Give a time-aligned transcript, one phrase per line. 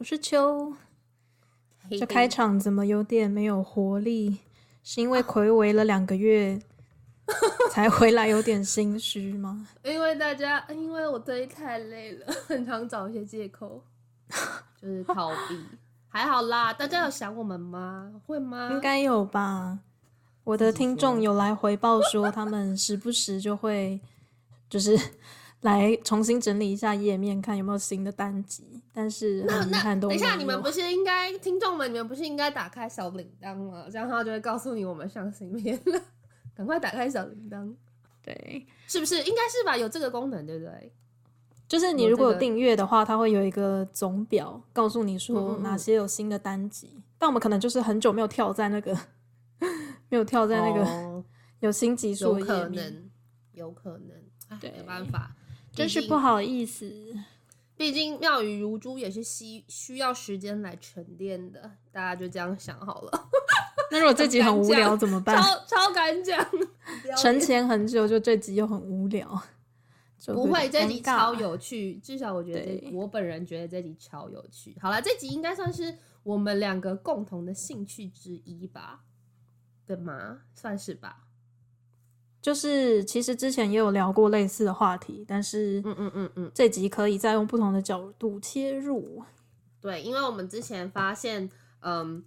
[0.00, 0.72] 我是秋。
[1.90, 4.38] 这开场怎么有点没有活力？
[4.82, 6.58] 是因为暌违了两个月
[7.70, 9.68] 才回来，有点心虚吗？
[9.84, 13.84] 因为大家，因为我最近太累了， 很常找一些借口，
[14.80, 15.60] 就是逃避。
[16.08, 18.10] 还好啦，大家有想我们吗？
[18.26, 18.70] 会吗？
[18.72, 19.80] 应该有吧。
[20.44, 24.00] 我的听众有来回报说，他们时不时就会，
[24.70, 24.98] 就是。
[25.62, 28.82] 来重新整理一下页面，看有没有新的单集。
[28.92, 33.86] 但是那那等一下，你们不是应该听众们，你们不是应该打开小铃铛吗？
[33.90, 36.00] 这样他就会告诉你我们上新片了。
[36.56, 37.74] 赶快打开小铃铛，
[38.22, 39.76] 对，是不是应该是吧？
[39.76, 40.92] 有这个功能，对不对？
[41.68, 46.90] 就是你如果有订阅的话，它会有一个总表，告诉你说哪些有新的单集。
[46.94, 48.94] 嗯嗯，但我们可能就是很久没有跳在那个，
[50.10, 51.24] 没有跳在那个
[51.60, 53.10] 有新集数的页面，
[53.52, 54.00] 有可能，有可
[54.48, 55.32] 能，对，没办法。
[55.72, 56.92] 真是不好意思，
[57.76, 63.28] 毕竟妙语如珠也是需需要时间来沉淀的，大家就这样想好了。
[63.90, 65.36] 那如果这集很无聊怎么办？
[65.40, 66.46] 超超敢讲，
[67.16, 69.42] 沉潜很久，就这集又很无聊。
[70.26, 74.76] 不会，这集超有趣，至少我觉得我本人觉得这集超有趣。
[74.78, 79.00] 好了，这集应该算是我们两个共同的兴趣之一吧？
[79.86, 80.42] 对吗？
[80.54, 81.24] 算是吧。
[82.40, 89.22] 就是其实之前也有聊过类似的话题，但是嗯嗯嗯嗯，这集可以再用不同的角度切入。
[89.80, 92.24] 对，因为我们之前发现，嗯，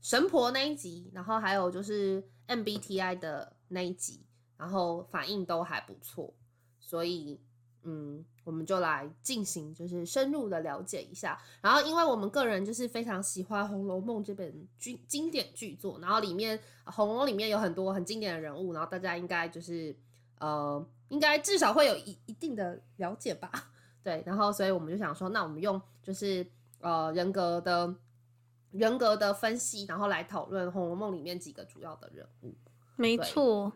[0.00, 4.20] 神婆那一集，然后还有就是 MBTI 的那一集，
[4.56, 6.34] 然后反应都还不错，
[6.80, 7.40] 所以
[7.88, 8.24] 嗯。
[8.44, 11.38] 我们就来进行，就是深入的了解一下。
[11.60, 19.94] 然后，因为我们个人就是非常喜欢《红楼梦》这本剧经典巨作，然后里面《红楼》里面有很多很经典的人物，然后大家应该就是
[20.38, 23.52] 呃，应该至少会有一一定的了解吧？
[24.02, 24.22] 对。
[24.24, 26.46] 然后，所以我们就想说，那我们用就是
[26.80, 27.94] 呃人格的
[28.70, 32.54] 人格的分析，然后来讨论《红楼梦》里面几个主要的人物。
[32.96, 33.70] 没错，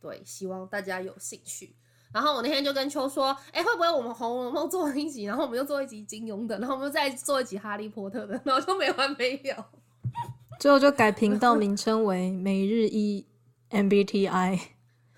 [0.00, 1.74] 对，希望大家有兴趣。
[2.16, 9.70] 然后我那天就跟秋说，哎、欸，会不会我们《红楼梦》做完一集，然后我们又做一集金庸的，然后我们又再做一集哈利波特的，然后就没完没了。
[10.58, 13.26] 最后就改频道名称为每日一
[13.68, 14.58] MBTI，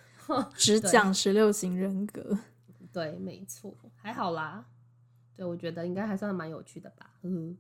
[0.59, 2.37] 只讲十六型人格。
[2.93, 4.65] 对，没错，还好啦。
[5.37, 7.11] 对，我觉得应该还算蛮有趣的吧。
[7.23, 7.57] 嗯，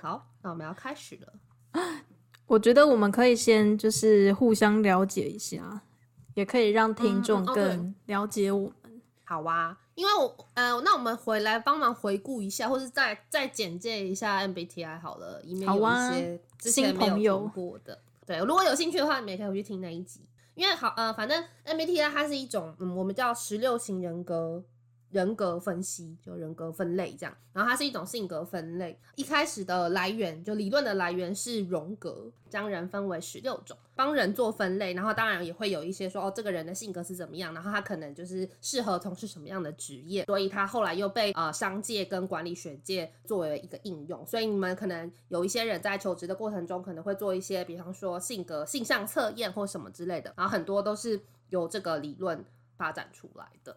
[0.00, 1.34] 好，那我们要开始了。
[2.46, 5.82] 我觉得我们可以先就是互相了解一下。
[6.34, 8.72] 也可以让听众更了解我们。
[8.84, 8.90] 嗯 okay.
[9.26, 17.98] 好啊，因为我呃，那我们回来帮忙回顾一下，或是再再简介一下 MBTI 好了，以免有一些之前没有听过的。
[18.26, 20.20] 对，如果有兴趣的话，你们也可以回去听那一集。
[20.54, 24.62] 因为好呃，反正 MBTI 它是一种嗯，我们叫十六型人格。
[25.14, 28.98] 人格分析就人格分类这样，然后它是一种性格分类。
[29.14, 34.92] 一开始的来源就理论的来源是荣格，将人分为十六种，帮人做分类。
[34.92, 40.24] 然后当然也会有一些说哦，这个人的性格是怎么样，然后他可能就是适合从事什么样的职业。
[40.24, 44.26] 所以他后来又被呃商界跟管理学界作为一个应用。
[44.26, 50.34] 所以你们可能有一些人在求职的过程中可能会做一些，比方说性格性向测验或什么之类的。
[50.36, 51.20] 然后很多都是
[51.50, 52.44] 由这个理论
[52.76, 53.76] 发展出来的。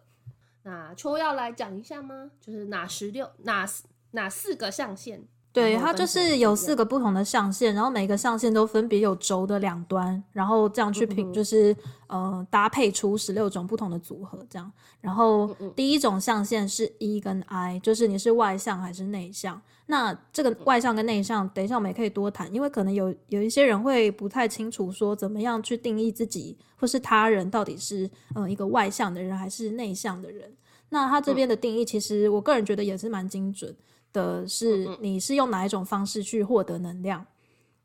[0.68, 2.30] 那秋要来讲一下吗？
[2.38, 3.66] 就是哪十六哪
[4.10, 5.22] 哪四个象限？
[5.50, 11.74] 对，它就是有四个不同的象限，然后每个象限都分别有轴的两端，然后这样去拼，就是
[12.06, 14.70] 呃搭配出十六种不同的组合，这样。
[15.00, 19.60] 然后第一种象限是 E 跟 I，就是你是外向还是内向。
[19.90, 30.52] 那这个外向跟内向，等一下我们也可以多谈，因为可能有有一些人会不太清楚说怎么样去定义自己或是他人到底是呃一个外向的人还是内向的人。
[30.90, 33.74] 那他这边的定义，其实我个人觉得也是蛮精准
[34.12, 37.24] 的，是你是用哪一种方式去获得能量？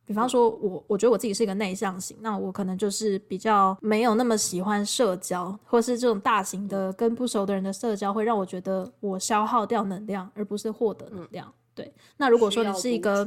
[0.06, 11.50] 比方说我我觉得我自己是一个内向型，那我可能就是比较没有那么喜欢社交，或是这种大型的跟不熟的人的社交，会让我觉得我消耗掉能量，而不是获得能量。
[11.76, 13.26] 对，那如果说你是一个，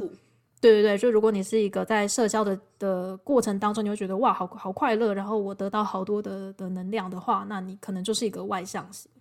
[0.59, 9.11] 对对对，就如果你是一个在社交的的过程当中，你会觉得哇，好好快乐，然后我得到好多的的能量的话，那你可能就是一个外向型。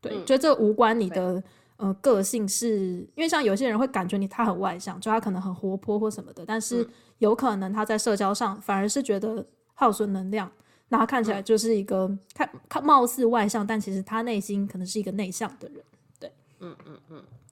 [0.00, 1.42] 对，觉得这无关你的
[1.78, 6.86] 呃个性是，是因为像有些人会感觉你他很外向，就他可能很活泼或什么的，但是
[7.18, 9.44] 有可能他在社交上反而是觉得
[9.74, 10.48] 耗损能量，
[10.88, 15.82] 那他看起来就是一个看看貌似外向，但其实他内心可能是一个内向的人。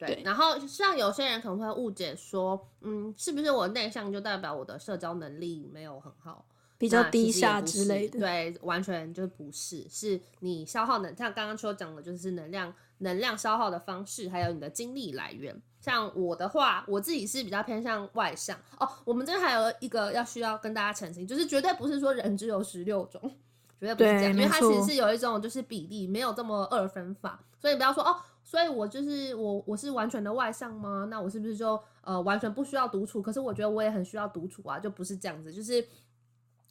[0.07, 0.23] 对。
[0.25, 6.45] 然后像有些人可能会误解说，嗯，是不是我内向就代表我的社交能力没有很好？
[6.79, 8.19] 比较低下之类的。
[8.19, 15.59] 对，完全就不是，是你消耗能，像刚刚说讲的，就是能量能量消耗的方式，还有你的精力来源。
[15.81, 18.87] 像我的话，我自己是比较偏向外向哦。
[19.07, 23.21] 我们这边还有一个要需要跟大家澄清，就是绝对不是说人只有十六种，
[23.81, 27.43] 绝对不是这样，因为它其实是有一种就是比例，没有这么二分法。
[27.59, 31.09] 所以你不要说哦，所以我就是我我是完全的外向吗？
[31.11, 33.21] 那我是不是就呃完全不需要独处？
[33.21, 35.85] 可是我觉得我也很需要独处啊，就不是这样子，就是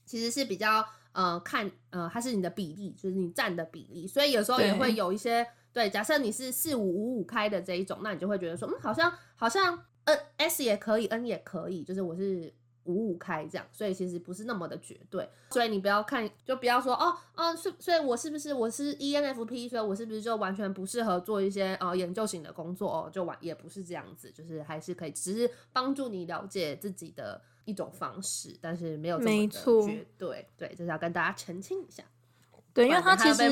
[0.06, 5.46] 其实是比较呃看呃它是你的比例，就是你占的比例，所以有时候也会有一些。
[5.76, 12.54] 对，假设你是四五五五开的这一种，那你就会觉得说，嗯，好像好像 N S 也可以，N 也可以，就是我是
[12.86, 15.28] 五五开这样，所以其实不是那么的绝对。
[15.52, 23.10] 所以你不要看，就不要说哦，嗯，是，所以我是不是我是 E N F P，所以我是不是就完全不适合做一些呃研究型的工作哦？
[23.12, 29.48] 就完也不是这样子，就是还是可以，只是帮助你了解自己的一种方式，但是没有这么的
[29.88, 30.48] 绝对。
[30.58, 32.04] 对，就是要跟大家澄清一下。
[32.74, 33.50] 对，因为他其实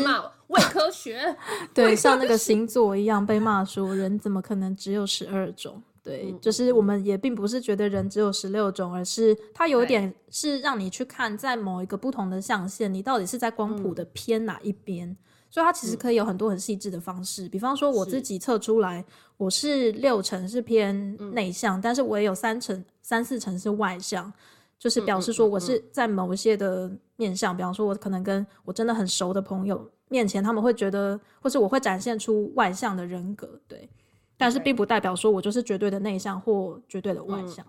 [0.48, 1.34] 伪科学，
[1.74, 5.82] 对， 像那个星座一样被骂说人怎么可能只有十二种？
[6.04, 15.10] 对，嗯、就是我们也并不是觉得人只有十六种，而是它有点是让你去看在某一个不同的象限，你到底是在光谱的偏哪一边。
[15.10, 15.18] 嗯、
[15.50, 19.04] 所以它其实可以有很多很细致的方式，比方说我自己测出来
[19.38, 24.32] 我是六成是偏内向，嗯、但是我也有三成三四成是外向。
[24.80, 33.90] 就是表示说，我是在某一些的面向，比方说，我可能跟我真的很熟的朋友面前，他们会觉得，或是我会展现出外向的人格，对。
[34.38, 37.66] 但是并不代表说我就是绝对的内向或绝对的外向。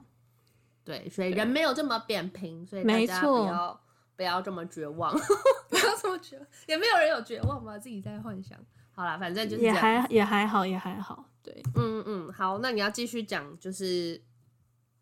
[0.84, 3.80] 对，所以人没有这么扁平，所以大家不要
[4.16, 5.12] 不要这么绝望，
[5.70, 7.78] 不要这么绝望，也没有人有绝望吧？
[7.78, 8.58] 自己在幻想。
[8.92, 11.24] 好啦，反正就是也还也还好，也还好。
[11.42, 14.20] 对，嗯嗯，好，那你要继续讲，就是。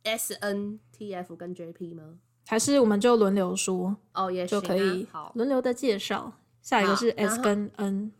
[0.04, 2.02] S N T F 跟 J P 吗？
[2.48, 6.32] 还是我们就轮流说哦，也就可以好轮流的介绍。
[6.60, 8.10] 下一个是 S 跟 N，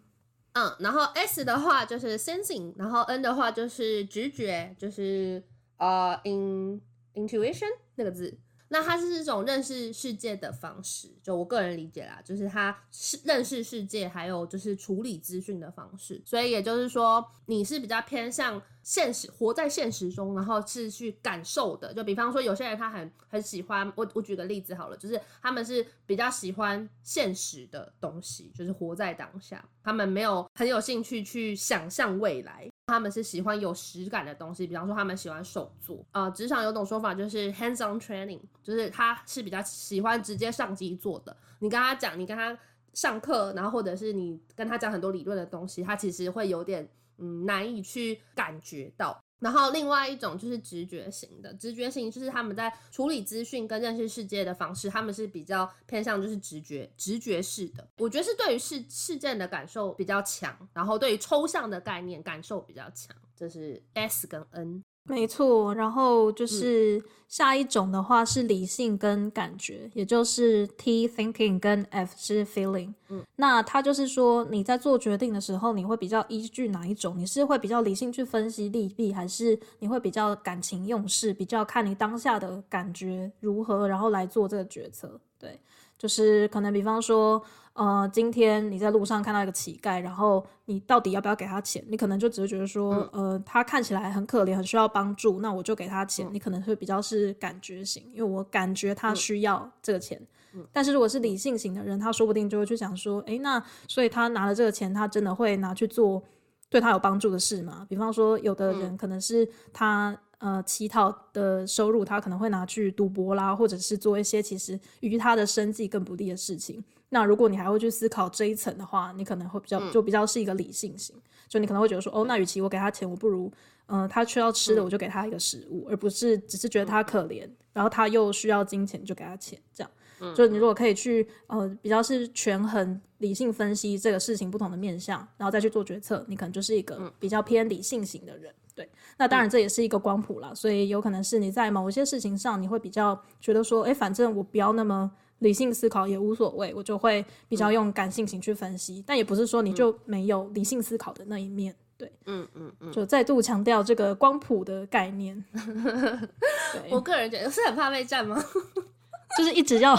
[0.52, 5.42] 嗯，然后 S 的话就是 sensing，然后 N 的话就是直觉，就是
[5.78, 6.80] 呃 in
[7.14, 8.38] intuition 那个字。
[8.68, 16.22] 那它是一种认识世界的方式，就我个人理解啦，就是它是认识世界，还有就是处理资讯的方式。
[16.24, 21.94] 所以也就是说，你是比较偏向现实，活在现实中，然后是去感受的。
[21.94, 32.68] 就比方说，有些人他很很喜欢，我我举个例子好了，就是他们是比较喜欢现实的东西，就是活在当下，他们没有很有兴趣去想象未来。
[32.88, 36.04] 他们是喜欢有实感的东西，比方说他们喜欢手作。
[36.10, 41.34] 呃，职场有种说法就是 hands-on training，就是他是比较喜欢直接上机做的。
[41.60, 42.58] 你跟他讲，你跟他
[42.92, 46.86] 上课，然后或者是你跟他讲很多理论的东西，他其实会有点
[47.22, 49.18] 嗯难以去感觉到。
[49.38, 57.88] 然后另外一种就是直觉型的，直觉型就是他们在处理资讯跟认识世界的方式，他们是比较偏向就是直觉、直觉式的。
[57.98, 64.84] 我觉得是对于事事件的感受比较强，然后对于抽象的概念感受比较强，这是 S 跟 N。
[65.04, 72.94] 没错，然后就是下一种的话是理性跟感觉，嗯、也就是 T thinking 跟 F 是 feeling。
[73.08, 77.18] 嗯，那它就是说你在做决定的时候，你会比较依据哪一种？
[77.18, 85.20] 你是会比较理性去分析利弊，还是你会比较感情用事，比较看你当下的感觉如何，然后来做这个决策？
[85.38, 85.58] 对，
[86.02, 87.40] 就是可能比方说。
[87.74, 91.82] 呃，今天你在路上看到一个乞丐，然后你到底要不要给他钱？
[91.88, 96.26] 你可能就只是觉得说，嗯、呃，他看起来很可怜，很需要帮助，那我就给他钱。
[96.26, 100.20] 嗯、你可能会比较是感觉型，因为我感觉他需要这个钱。
[100.52, 106.22] 嗯、但是如果是理性型的人，他说不定就会去想说，诶，那所以他拿了这个钱，他真的会拿去做
[106.68, 107.86] 对他有帮助的事吗？
[107.88, 110.14] 比方说，有的人可能是他。
[110.42, 116.82] 呃，乞讨的收入，他可能会拿去赌博啦，或者是做一些其实于他的生计更不利的事情。
[117.10, 123.52] 那如果你还会去思考这一层的话，你可能会比较就比较是一个理性型，嗯、就你可能会觉得说，哦，那与其我给他钱，我不如，
[123.86, 129.90] 嗯、呃，他需要吃的，我就给他一个食物，嗯、而不是只是觉得他可怜，然后他又需要金钱，就给他钱，这样。
[130.20, 138.52] 嗯、就你如果可以去，呃，比较是权衡理性分析这个事情不同的面向，然后再去做决策，你可能就是一个比较偏理性型的人。
[138.74, 138.88] 对，
[139.18, 145.10] 那当然这也是一个光谱啦，嗯、所以有可能是你在某一些事情上，你会比较觉得说，哎，反正我不要那么
[145.40, 149.00] 理性思考也无所谓，我就会比较用感性型去分析。
[149.00, 155.44] 嗯、但也不是说你就没有理性思考的那一面，对，嗯嗯嗯，就再度强调这个光谱的概念。
[155.54, 158.42] 对我个人觉得是很怕被占吗？
[159.36, 159.98] 就是一直要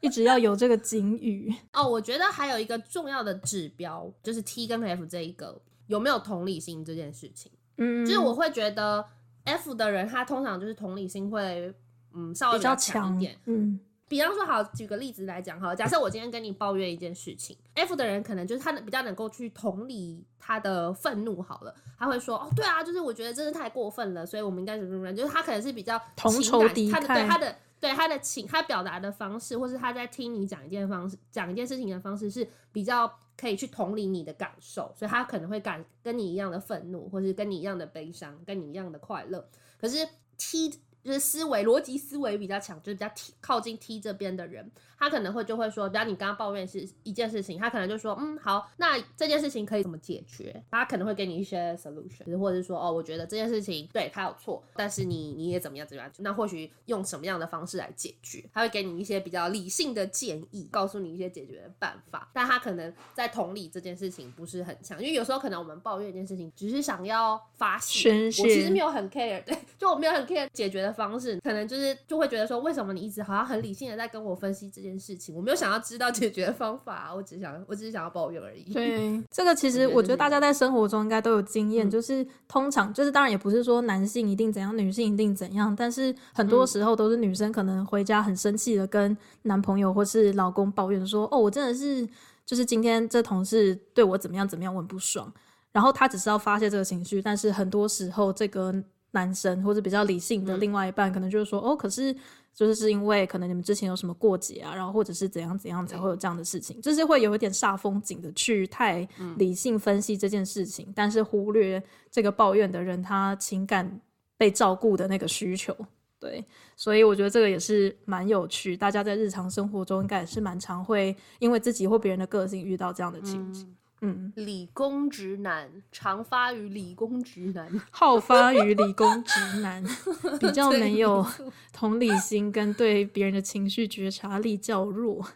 [0.00, 1.88] 一直要有这个警语哦。
[1.88, 7.50] 我觉得还有一个重要的指标就是 T 跟 F 这一个有没有同理心这件事情。
[7.78, 9.04] 嗯，就是我会觉得
[9.44, 11.74] F 的人，他通常就是同理心会，
[12.14, 13.36] 嗯，稍微比较强一点。
[13.46, 39.48] 嗯，比方说，好，举个例子来讲哈，假设我今天跟你抱怨一件事情，F 的人可能就是他比较能够去同理他的愤怒，好了，他会说，哦，对啊，就是我觉得真是太过分了，所以我们应该怎么怎么样，就是他可能是比较同仇敌忾，他的对他的对他的情，他表达的方式，或是他在听你讲一件方式，讲一件事情的方式是比较可以去同理你的感受，所以他可能会感跟你一样的愤怒，或是跟你一样的悲伤，跟你一样的快乐，
[39.80, 40.80] 可是 T。
[41.08, 50.62] 就是思维逻辑思维比较强，就是比较 T 靠近 T 这边的人，他可能会就会说，比方你刚刚抱怨是一件事情，他可能就说，嗯，好，那这件事情可以怎么解决？
[50.70, 58.44] 他可能会给你一些 solution，或者是说，哦，我觉得这件事情对他有错，但是你你也怎么样怎么样，那或许用什么样的方式来解决？
[58.52, 70.97] 他会给你一些比较理性的建议，告诉你一些解决的办法，但他可能在同理这件事情不是很强，因为有时候可能我们抱怨一件事情，只是想要发泄，我其实没有很 care，对，就我没有很 care 解决的。
[70.98, 75.34] 方式可能就是就会觉得说，为什么你一直好像很理性的在跟我分析这件事情？
[75.34, 78.72] 我没有想要知道解决方法，我只想我只是想要抱怨而已。
[78.74, 92.06] 对， 这个其实我觉得大家在生活中应该都有经验，就是通常就是当然也不是说男性一定怎样，女性一定怎样，但是很多时候都是女生可能回家很生气的跟男朋友或是老公抱怨说，哦，我真的是
[92.44, 95.32] 就是今天这同事对我怎么样怎么样，我很不爽。
[95.70, 98.74] 然后他只是要发泄这个情绪，但是很多时候这个。
[99.12, 102.14] 男生或者比较理性的另外一半，可能就是说，嗯、哦，可是
[102.52, 114.00] 就是是因为可能你们之前有什么过节啊，然后或者是怎样怎样才会有这样的事情，就是会有一点煞风景的去太理性分析这件事情，嗯、但是忽略这个抱怨的人他情感
[114.36, 115.74] 被照顾的那个需求。
[116.20, 116.44] 对，
[116.76, 123.64] 所以我觉得这个也是蛮有趣，大家在日常生活中应该也是蛮常会因为自己或别人的个性遇到这样的情景。
[123.68, 129.82] 嗯嗯，理工直男常发于理工直男， 好发于理工直男，
[130.38, 131.26] 比较没有
[131.72, 135.26] 同理心跟对别人的情绪觉察力较弱。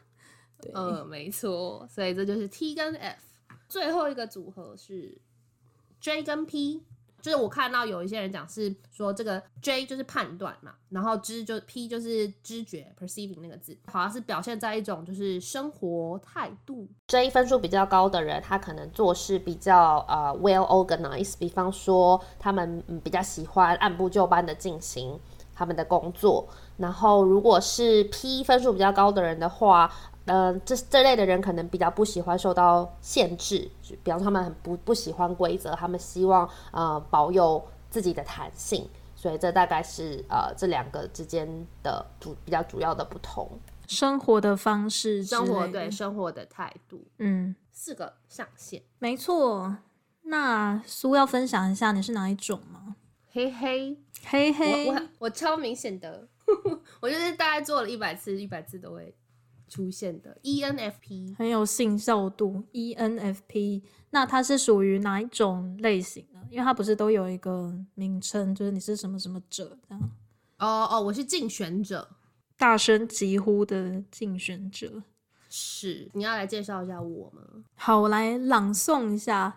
[0.60, 3.20] 对，呃，没错，所以这就是 T 跟 F，
[3.68, 5.18] 最后一个组合是
[6.00, 6.82] J 跟 P。
[7.22, 16.88] 就是我看到有一些人讲是说这个 J 就是判断嘛，然后知就 P 就是知觉 perceiving 那个字，好像是表现在一种就是生活态度。
[17.06, 25.16] J 分数比较高的人，他可能做事比较呃 well organized，比方说他们比较喜欢按部就班的进行
[25.54, 26.48] 他们的工作。
[26.78, 29.88] 然后如果是 P 分数比较高的人的话。
[30.26, 33.68] 呃，这这类的人可能比较不喜欢受到限制，
[34.04, 43.50] 比方说他们很不不喜欢规则，他们希望呃保有自己的弹性，所以这大概是呃这两个之间的主比较主要的不同。
[43.88, 49.76] 生活的方式，生活对生活的态度，嗯，四个象限，没错。
[50.22, 52.94] 那苏要分享一下你是哪一种吗？
[53.32, 56.28] 嘿嘿嘿嘿，我我，我超明显的，
[57.00, 59.12] 我就是大概做了一百次，一百次都会。
[59.72, 66.40] 出现的 ENFP 很有信效度，ENFP 那它是属于哪一种类型呢？
[66.50, 70.10] 因为它不是都有一个名称，就是你是什么什么者这样。
[70.58, 72.06] 哦哦，我是竞选者，
[72.58, 75.02] 大声疾呼的竞选者。
[75.48, 77.42] 是，你要来介绍一下我吗？
[77.74, 79.56] 好，我来朗诵一下。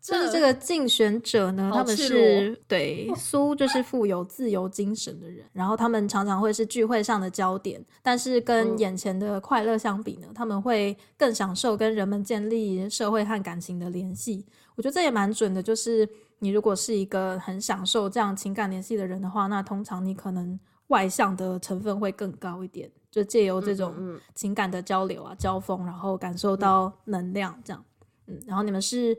[0.00, 14.46] 就是这个竞选者呢，他们是对苏，就是富有自由精神的人，然后他们常常会是聚会上的焦点，但是跟眼前的快乐相比呢，他们会更享受跟人们建立社会和感情的联系。
[14.74, 27.84] 我觉得这也蛮准的，就是你如果是一个很享受这样情感联系的人的话，那通常你可能外向的成分会更高一点，就借由这种情感的交流啊、交锋，然后感受到能量这样。
[28.28, 29.14] 嗯，然后你们是。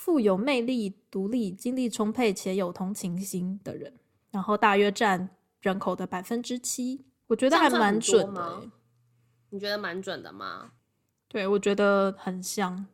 [0.00, 3.92] 富有魅力、独立、精力充沛且有同情心的人，
[4.30, 5.28] 然后大约占
[5.60, 8.70] 人口的百分之七，我觉得还蛮准的欸。
[9.50, 10.72] 你觉得蛮准的吗？
[11.28, 12.86] 对，我觉得很像，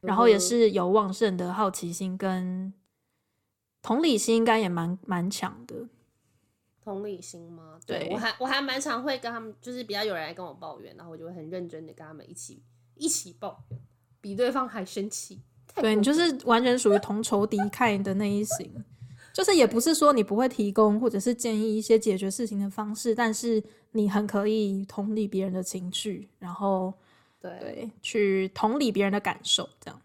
[0.00, 2.72] 然后也是有旺盛的好奇心跟
[3.82, 5.88] 同理心，应该也蛮蛮强的。
[6.80, 7.80] 同理心吗？
[7.84, 12.62] 对，对我还我还蛮常会跟他们，就是比较有人来跟我抱怨，然后我就会很认真的跟他们一起
[12.94, 13.80] 一起抱怨，
[14.20, 15.42] 比对方还生气。
[15.74, 18.72] 对，你就是完全属于同仇敌忾的那一型，
[19.32, 26.94] 就是也不是说你不会提供或者是建议一些解决事情的方式，但是你很可以同理别人的情绪，然后
[27.40, 30.00] 对，对去同理别人的感受，这样。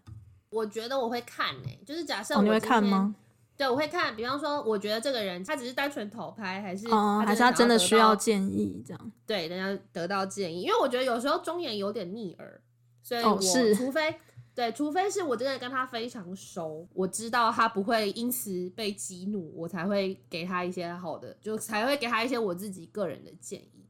[0.50, 3.14] 我觉得我会看诶、欸，就是假设、哦、你会看吗？
[3.56, 4.14] 对，我会看。
[4.14, 9.12] 比方说，我觉得这个人他只是单纯讨拍，还是哦，还是他真的需要建议这样？
[9.26, 12.60] 对，人家得到建议，因为我觉得有时候忠言有点逆耳，
[13.02, 14.14] 所以我、哦、是除非。
[14.54, 23.86] 对，除非是我真的跟他非常熟，我知道他不会因此被激怒，我才会给他一些好的，就才会给他一些我自己个人的建议。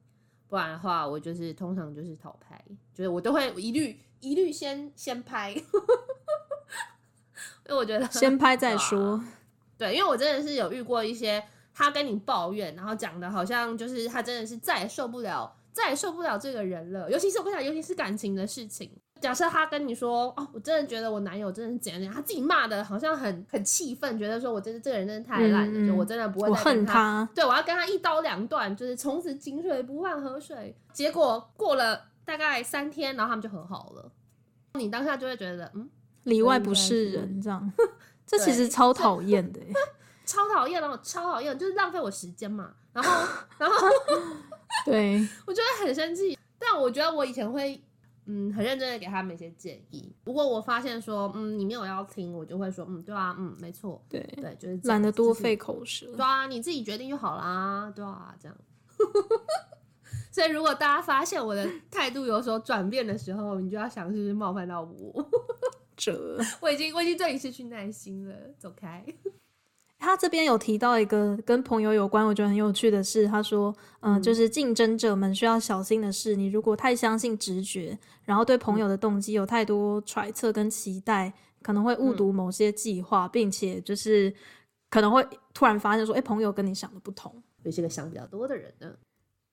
[0.46, 2.64] 不然的话，我就是通常就是讨拍，
[2.94, 5.50] 就是我都会一律一律先先拍，
[7.66, 9.20] 因为我觉得先拍再说。
[9.76, 11.42] 对，因为我真的是有遇过一些
[11.74, 17.10] 他跟你抱怨，然后讲的好像就是他真的是再也受不了，再也受不了这个人了。
[17.10, 18.88] 尤其是我跟你讲，尤其是感情的事情。
[19.22, 30.76] 假设他跟你说哦，我真的觉得我男友真的是怎样怎样，他自己骂的好像很很气愤，觉得说我真的这个人真的太烂了，嗯、就我真的不会再跟他，我恨他，对，我要跟他一刀两断，就是从此井水不犯河水。
[30.92, 34.10] 结果过了大概三天，然后他们就和好了。
[34.74, 35.88] 你当下就会觉得，嗯，
[36.24, 37.72] 里外不是人这样，
[38.26, 39.60] 这其实超讨厌的，
[40.26, 42.72] 超讨厌，然后超讨厌，就是浪费我时间嘛。
[42.92, 43.26] 然后，
[43.56, 43.88] 然后，
[44.84, 46.36] 对， 我觉得很生气。
[46.58, 47.80] 但我觉得我以前会。
[48.26, 50.12] 嗯，很认真的给他们一些建议。
[50.22, 56.06] 不过我发现说，嗯，你没有要听，我就会说，嗯，对啊，嗯，没错，对对，就是懒得多费口舌。
[56.16, 58.56] 对啊，你自己决定就好啦，对啊，这样。
[60.30, 65.28] 所以如果大家发现我的态度有所转变的时候，你就要想是不是冒犯到我。
[65.96, 69.04] 这， 我已经我已经对你失去耐心了，走开。
[70.02, 81.32] 他这边有提到一个跟朋友有关，我觉得很有趣的是，他说，嗯、呃，就是竞争者们需要小心的是，你如果太相信直觉，然后对朋友的动机有太多揣测跟期待，
[81.62, 84.34] 可能会误读某些计划，嗯、并且就是
[84.90, 88.92] 可能会突然发现说，哎、欸，朋友跟你想的不同，你是个想比较多的人呢。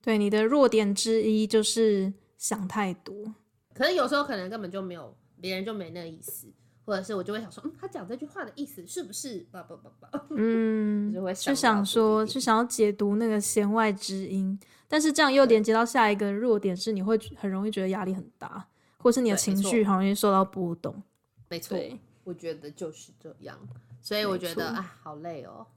[0.02, 3.36] 对，你的弱点之一就是想太多，
[3.76, 6.48] 可是有时候可能根本就没有，别人就没那个意思。
[6.90, 9.46] 或者是我就会想说，嗯，他讲这句话的意思是不是？
[9.52, 18.68] 叭叭叭叭，嗯， 就会想就想说，就想要解读那个弦外之音，但是这样又连接到下一个弱点是，你会很容易觉得压力很大，
[18.98, 21.04] 或是你的情绪很容易受到波动。
[21.48, 21.78] 没错，
[22.24, 23.56] 我觉得就是这样，
[24.02, 25.68] 所以我觉得啊，好累哦，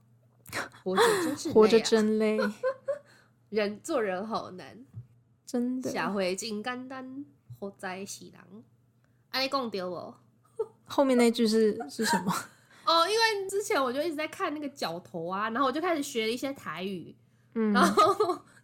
[0.83, 2.39] 活着真是 活着真累，
[3.49, 4.83] 人做人好难，
[5.45, 5.91] 真的。
[5.91, 7.23] 社会真简单，
[7.59, 8.63] 活在喜人。
[9.29, 10.15] 哎，讲对哦。
[10.93, 12.31] 后面那句是是什么？
[12.85, 17.15] 哦，因为之前我就一直在看那个角头啊，然后我就开始学了一些台语，
[17.55, 18.13] 嗯，然后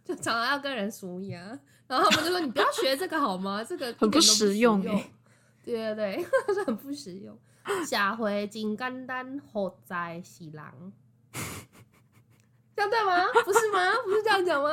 [0.04, 1.40] 就常常要跟人数牙，
[1.88, 3.64] 然后他们就说：“你不要学这个好吗？
[3.64, 4.80] 这个很不实用。
[5.64, 7.36] ”对对对，是 很不实用。
[7.86, 10.64] 下回金简单，活在是人。
[12.88, 13.24] 这样对吗？
[13.44, 13.78] 不是吗？
[14.04, 14.70] 不是这样讲吗？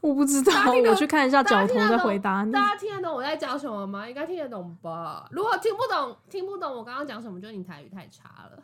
[0.00, 0.52] 我不知道，
[0.88, 2.50] 我去看一下角头再回答你。
[2.52, 4.08] 大家听得懂我在讲什么吗？
[4.08, 5.28] 应该听得懂吧？
[5.30, 8.62] 如果听不懂，听不懂我刚刚讲什么，就是你台语太差了，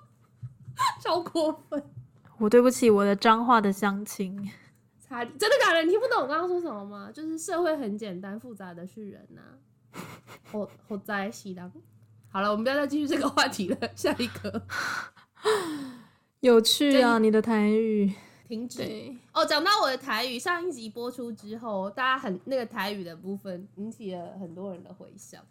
[1.00, 1.82] 超过分。
[2.38, 4.50] 我对不起我的脏话的乡亲。
[5.08, 5.82] 差真的假的？
[5.82, 7.10] 你听不懂我刚刚说什么吗？
[7.14, 10.00] 就是社会很简单，复杂的是人呐、啊。
[10.52, 11.72] 活活在西当。
[12.30, 13.78] 好了，我们不要再继续这个话题了。
[13.94, 14.62] 下一个。
[16.46, 18.12] 有趣啊，你的台语
[18.46, 18.80] 停止
[19.32, 19.44] 哦。
[19.44, 25.42] 讲到我的台语，上一集播出之后，大家很那个台语的部分引起了很多人的回响。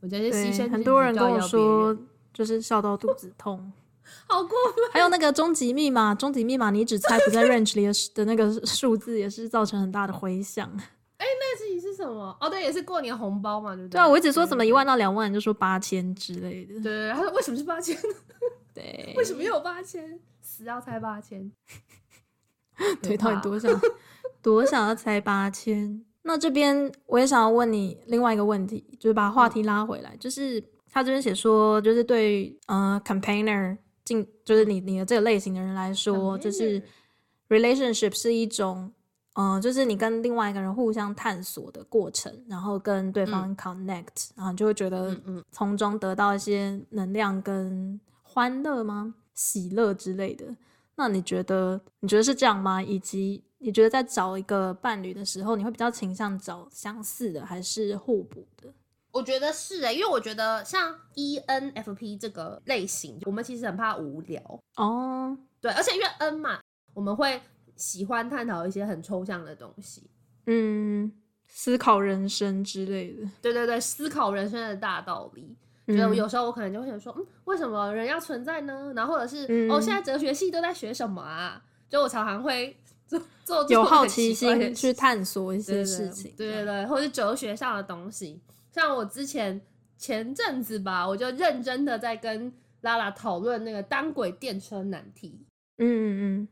[0.00, 1.96] 我觉得牺牲很多人跟我说，
[2.34, 3.72] 就是笑到肚子痛，
[4.28, 4.92] 好过分。
[4.92, 10.70] 还有那个终极密码，终极密码你只猜不在 range 里的的那个数字，也是造成很大的回响。
[11.16, 12.36] 哎、欸，那个事情是什么？
[12.38, 13.92] 哦，对，也是过年红包嘛，对不对？
[13.92, 16.78] 对啊，我一直说什么一万到两万，就说八千之类的。
[16.82, 17.96] 对，他说为什么是八千？
[18.82, 20.18] 对，为什么有八千？
[20.40, 21.50] 死要猜八千？
[23.00, 23.68] 对，到底多少
[24.42, 26.04] 多少要猜八千？
[26.22, 36.82] 那这边我也想要问你另外一个问题，就是把话题拉回来，嗯、就是他这边写说，就是对呃，campaigner 进，就是你你的这个类型的人来说，就是
[37.48, 38.92] relationship 是一种。
[39.34, 45.18] 嗯，就是你跟另外一个人互相探索的过程，然后跟对方 connect，、嗯、然后就会觉得
[45.50, 47.98] 从中得到一些能量跟
[48.32, 49.14] 欢乐吗？
[49.34, 50.46] 喜乐之类的。
[50.96, 52.82] 那你觉得，你觉得是这样吗？
[52.82, 58.72] 以及你觉得在找一个伴侣的时候，你会比较倾向找相似的还是互补的？
[59.10, 64.40] 我觉得是诶、欸，因为我觉得像 ENFP 这个类型，我们其实很怕无聊
[64.76, 65.36] 哦。
[65.60, 66.60] 对，而且因为 N 嘛，
[66.94, 67.40] 我们会。
[67.74, 70.08] 喜欢探讨一些很抽象的东西，
[70.46, 71.10] 嗯，
[71.48, 73.28] 思考人生之类的。
[73.40, 75.56] 对对对，思考人生的大道理。
[75.86, 78.92] 就、嗯、有时候我可能就会想说，嗯，为什么人要存在呢？
[78.94, 81.62] 然后或者是，嗯、哦，现在哲学系都在学什么啊？
[81.88, 88.40] 就我常常会做 做有好奇心去探索一些事情，对对对，或者是哲学上的东西。
[88.70, 89.60] 像我之前
[89.98, 95.46] 前阵子吧，我就认真的在跟拉拉讨论那个单轨电车难题。
[95.78, 96.48] 嗯嗯嗯。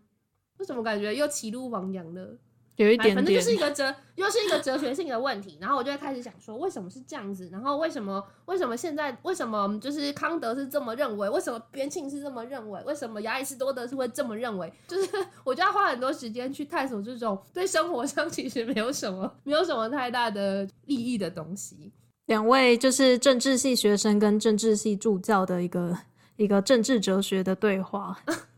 [0.59, 2.37] 为什么感觉又歧路亡羊了？
[2.85, 5.59] 有一点点，反正就是一个哲，又是一个哲学性的问题。
[5.61, 7.49] 然后我就会开始想说，为什么是这样子？
[7.53, 11.29] 然后为什么为什么现在为什么就是康德是这么认为？
[11.29, 12.83] 为什么边沁是这么认为？
[12.85, 14.73] 为什么亚里士多德是会这么认为？
[14.89, 15.09] 就是
[15.45, 21.93] 我就要花很多时间去探索这种对生活上其实没有什么没有什么太大的意义的东西。
[22.27, 25.99] 两位就是政治系学生跟政治系助教的一个
[26.37, 28.19] 一个政治哲学的对话。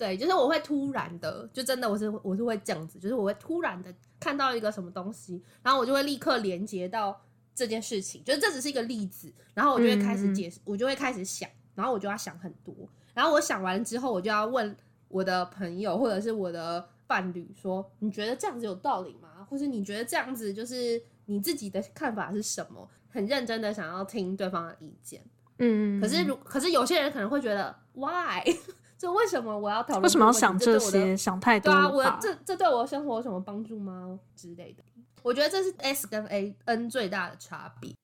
[0.00, 7.20] 对，就是我会突然的，就真的我是我是会这样子，就是我会突然的看到一个什么东西，然后我就会立刻连接到
[7.54, 12.74] 这件事情，就是这只是一个例子，然后我就会开始解释，嗯、我就会开始想，然后我就要想很多，
[13.12, 14.74] 然后我想完之后，我就要问
[15.08, 19.46] 我的朋友或者是我的伴侣说，你觉得这样子有道理吗？
[19.50, 22.88] 或是你觉得这样子就是你自己的看法是什么？
[23.10, 25.20] 很认真的想要听对方的意见，
[25.58, 28.42] 嗯，可是如可是有些人可能会觉得 why？
[29.00, 30.02] 就为什么我要讨论？
[30.02, 31.16] 为什么要想这些？
[31.16, 31.72] 想太多。
[31.72, 34.20] 对啊，我这这对我的生活有什么帮助吗？
[34.36, 34.84] 之类的。
[35.22, 37.94] 我觉得这是 S 跟 A N 最大的差别。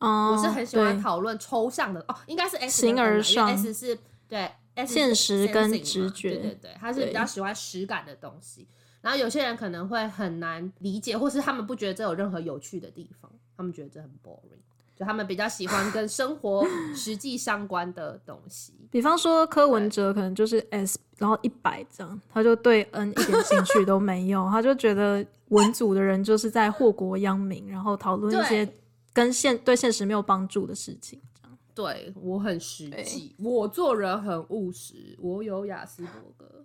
[0.00, 8.68] 哦，我是很喜欢讨论抽象的哦，应该是 S 形而上，S 是对 S 现实跟直觉，对对对，他是比较喜欢实感的东西。
[9.00, 14.60] 然后有些人可能会很难理解，或是他们不觉得这有任何有趣的地方，他们觉得这很 boring。
[14.94, 28.68] 就他们比较喜欢跟生活实际相关的东西， 比方说柯文哲可能就是 S，然后一百这样，他就对 N 一点兴趣都没有，他就觉得文组的人就是在祸国殃民， 然后讨论一些
[29.12, 31.20] 跟现对现实没有帮助的事情。
[31.34, 36.64] 这样，对我很实际，我做人很务实，我有雅斯伯格，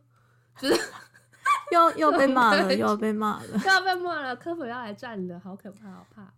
[0.59, 0.81] 就是
[1.71, 6.33] 又又被骂了，又要被骂了，又要被骂了，科粉要来站的，好可怕，好怕。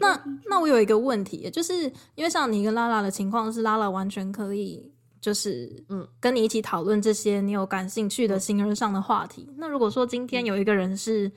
[0.00, 1.84] 那那我有一个问题，就是
[2.14, 9.48] 因为像你跟拉拉的情况是，拉拉完全可以就是嗯跟你一起讨论这些你有感兴趣的形而上的话题。
[9.56, 11.30] 那如果说今天有一个人是，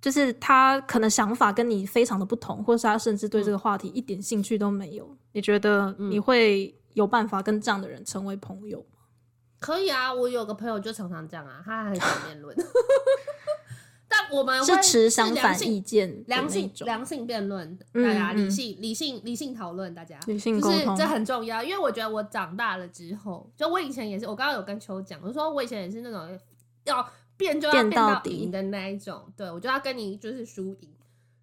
[0.00, 8.98] 就是他可能想法跟你非常的不同，或是他甚至对这个话题一点兴趣都没有，你觉得你会有办法跟这样的人成为朋友吗？
[9.58, 12.56] 可以啊，我有个朋友就常常这样啊，他很喜欢辩论。
[14.28, 21.62] 但我们是持相反意见，良性良性辩论，大家理性理性理性讨论，大家理性沟通，就是这很重要。
[21.62, 26.38] 因为我觉得我长大了之后，就我以前也是，我刚刚有跟秋讲，我说我以前也是那种
[26.84, 27.06] 要
[27.36, 30.88] 变就要变到底的那一种，对，我就要跟你就是输赢，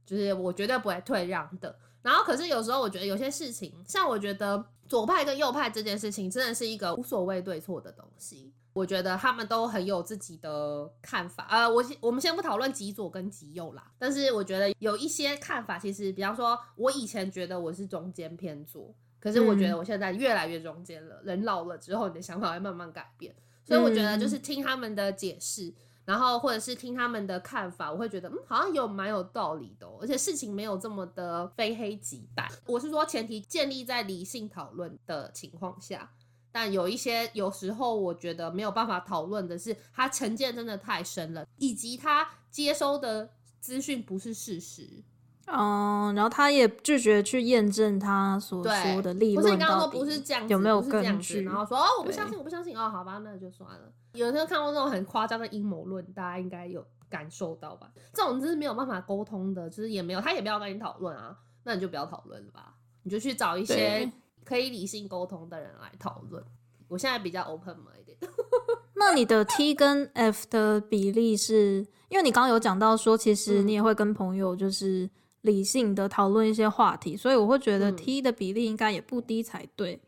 [0.05, 1.75] 就是我绝对不会退让的。
[2.01, 8.53] 然后可是有时候我觉得有些事情，像我觉得左派跟右派这件事情，真的是一个无所谓对错的东西。
[8.71, 21.15] 我觉得他们都很有自己的看法，呃，我我们先不讨论极左跟极右啦，但是我觉得有一些看法，其实比方说，我以前觉得我是中间偏左，可是我觉得我现在越来越中间了。
[21.23, 25.73] 嗯、人老了之后，你的想法会慢慢改变，所以我觉得就是听他们的解释，
[26.05, 32.47] 然后或者是听他们的看法，我会觉得嗯，好像有蛮有道理的，而且事情没有这么的非黑即白。
[32.67, 36.11] 我是说，前提建立在理性讨论的情况下。
[36.51, 45.03] 但有一些有时候我觉得没有办法讨论的是，他成见真的太深了，以及他接收的资讯不是事实。
[45.51, 49.43] 嗯，然后他也拒绝去验证他所说的立论。
[49.43, 51.41] 不是你刚刚说不是这样子，有没有根据？
[51.41, 53.91] 然后说哦，我不相信，我不相信哦，好吧，那就算了。
[54.13, 57.91] 有时候看过那种很夸张的阴谋论，大家应该有感受到吧？
[58.13, 64.11] 这种就是没有办法沟通的，就是也没有，他也不要跟你讨论啊，那你就不要讨论了吧，你就去找一些。
[64.49, 66.43] 可以理性沟通的人来讨论。
[66.87, 68.17] 我现在比较 open 嘛一点。
[68.97, 71.85] 那你的 T 跟 F 的比例是？
[72.09, 75.07] 因为你刚刚有讲到说，其实你也会跟朋友就是
[75.41, 80.01] 理性的讨论一些话题，嗯、所以我会觉得 T 的比例应该也不低才对。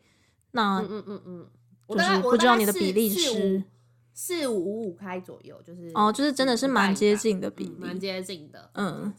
[0.50, 1.46] 那嗯嗯嗯嗯，
[1.88, 3.62] 就是不知道你的比例是
[4.12, 9.14] 四五五五开左右，就是哦，就是真的是蛮接近的比例，蛮、嗯、接近的，嗯。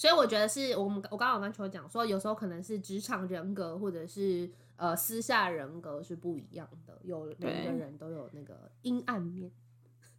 [0.00, 9.52] 所以我觉得是我们我刚刚有跟球讲说，有时候可能是职场人格或者是呃私下人格是不一样的，有每个人都有那个阴暗面。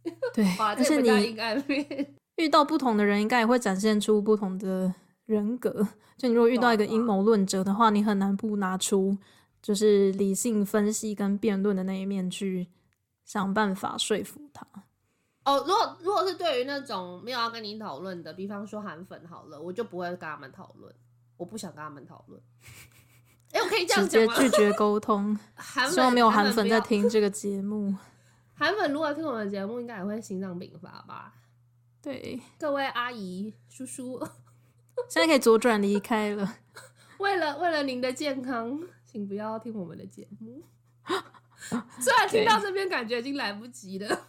[0.32, 4.94] 对，而且你阴暗面 遇到不同的人，应该也会展现出不同的
[5.26, 5.88] 人格。
[6.16, 9.18] 就你如果遇到一个阴谋论者的话，你很难不拿出
[9.60, 12.68] 就是理性分析跟辩论的那一面去
[13.24, 14.64] 想办法说服他。
[15.44, 20.94] 哦，如果如果是对于那种没有要跟你讨论的，比方说韩粉好了，我就不会跟他们讨论，
[21.36, 22.40] 我不想跟他们讨论。
[23.52, 24.34] 哎、欸，我可以这样讲吗？
[24.34, 25.38] 直接拒绝沟通。
[25.54, 27.94] 韩粉希望没有韩粉在听这个节目。
[28.54, 31.34] 韩粉如果听我们的节目，应该也会心脏病发吧？
[32.00, 34.18] 对，各位阿姨叔叔，
[35.08, 36.58] 现在可以左转离开了。
[37.18, 40.62] 为了为了您的健康，请不要听我们的节目。
[42.00, 44.26] 虽然听到这边，感觉已经来不及了。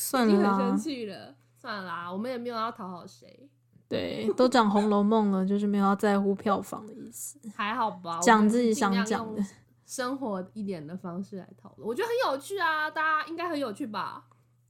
[0.00, 1.34] 算了，很生气了。
[1.60, 3.48] 算了啦，我们也没有要讨好谁。
[3.86, 7.38] 对，都讲《红楼梦》了，就是没有要在乎票房的意思。
[7.54, 9.44] 还好吧，讲自己想讲的，
[9.84, 14.24] 生活一点的方式来讨论，我觉得很有趣啊，大家应该很有趣吧？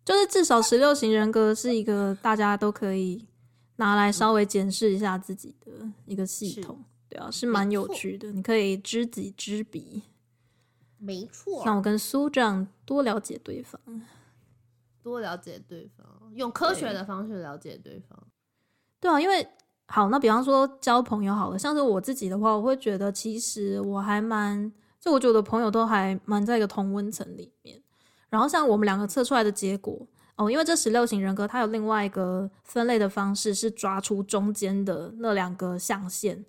[0.04, 3.26] 就是至少十六型人格是一个大家都可以
[3.76, 5.70] 拿来稍微检视一下自己的
[6.06, 8.32] 一个系统，对啊，是蛮有趣的。
[8.32, 10.02] 你可以知己知彼，
[10.98, 11.62] 没错。
[11.62, 13.78] 像我跟苏这样多了解对方，
[15.02, 18.18] 多了解对方，用科学的方式了解对方。
[18.98, 19.46] 对啊，因为
[19.86, 27.82] 好，那比方说交朋友好了，像是我自己的话，我会觉得其实我还蛮，就我觉得我朋友都还蛮在一个同温层里面。
[28.28, 36.44] 然后像我们两个测出来的结果哦，因为这十六型人格它有另外一个分类的方式，是抓出中间的那两个象限，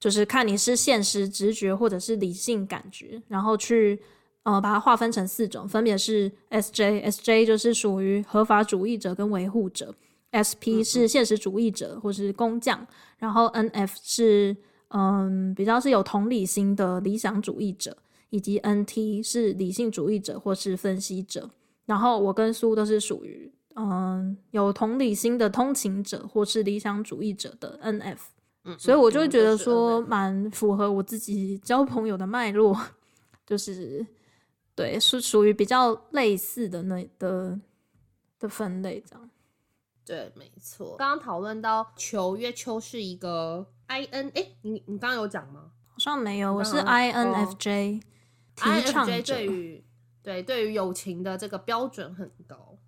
[0.00, 4.02] 就是看你是现实直觉或者是理性感觉，然后去
[4.46, 9.92] 呃把它划分成四种，分别是 SJ，SJ 就是属于合法主义者跟维护者。
[10.30, 12.86] SP 是现实主义者或是工匠，
[13.18, 14.56] 然后 NF 是
[14.88, 17.96] 嗯比较是有同理心的理想主义者，
[18.30, 21.48] 以及 NT 是理性主义者或是分析者。
[21.86, 32.78] 然后我跟苏都是属于嗯有同理心的通勤者或是理想主义者的 NF，所以我就会觉得说蛮符合我自己交朋友的脉络，
[33.46, 34.04] 就是
[34.76, 37.58] 对是属于比较类似的那的
[38.38, 39.30] 的分类这样。
[40.04, 40.94] 对，没错。
[40.96, 45.72] 刚刚讨论到球，因为球是一个 I N，哎，你你刚刚有讲吗？
[45.88, 48.00] 好像没有，我是 I N F J，
[48.54, 49.20] 提倡者。
[49.22, 49.84] 对于
[50.22, 52.78] 对对于友情的这个标准很高，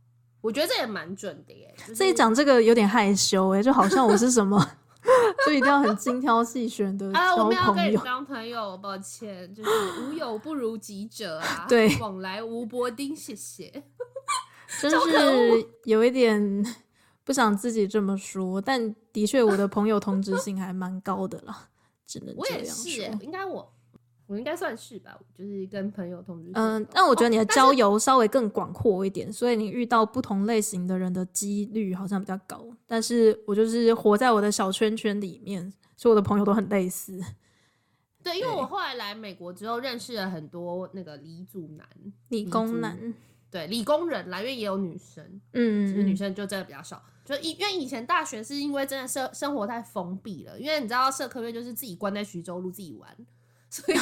[0.41, 1.75] 我觉得这也蛮准的耶。
[1.87, 4.65] 自己讲这个有点害羞哎，就好像我是什么，
[5.47, 7.35] 就一定要很精挑细选的啊。
[7.35, 11.67] 我们要跟你当朋友，抱歉，就是无友不如己者啊。
[11.71, 13.85] 对，往来无薄丁，谢谢。
[14.81, 16.65] 真是有一点。
[17.25, 21.69] 不想自己这么说，但的确我的朋友同质性还蛮高的啦，
[22.07, 22.85] 只能这样说。
[22.85, 23.71] 我也是，应该我
[24.29, 26.53] 我应该算是吧，就是跟朋友同居。
[26.55, 32.65] 嗯，但我觉得你的交友稍微更广阔一点，哦，所以你遇到不同类型的人的几率好像比较高。
[32.87, 37.19] 但是我就是活在我的小圈圈里面，所以我的朋友都很类似。
[38.23, 41.87] 对，因为我后来来美国之后，认识了很多那个理组男、
[42.29, 43.15] 理工男。
[43.51, 47.03] 对，理工人来，因为也有女生，嗯，其实女生就真的比较少。
[47.25, 53.17] 就因因为以前大学是因为真的生生活太封闭了，因为你知道社科院就是自己关在徐州路自己玩，
[53.71, 53.99] 所以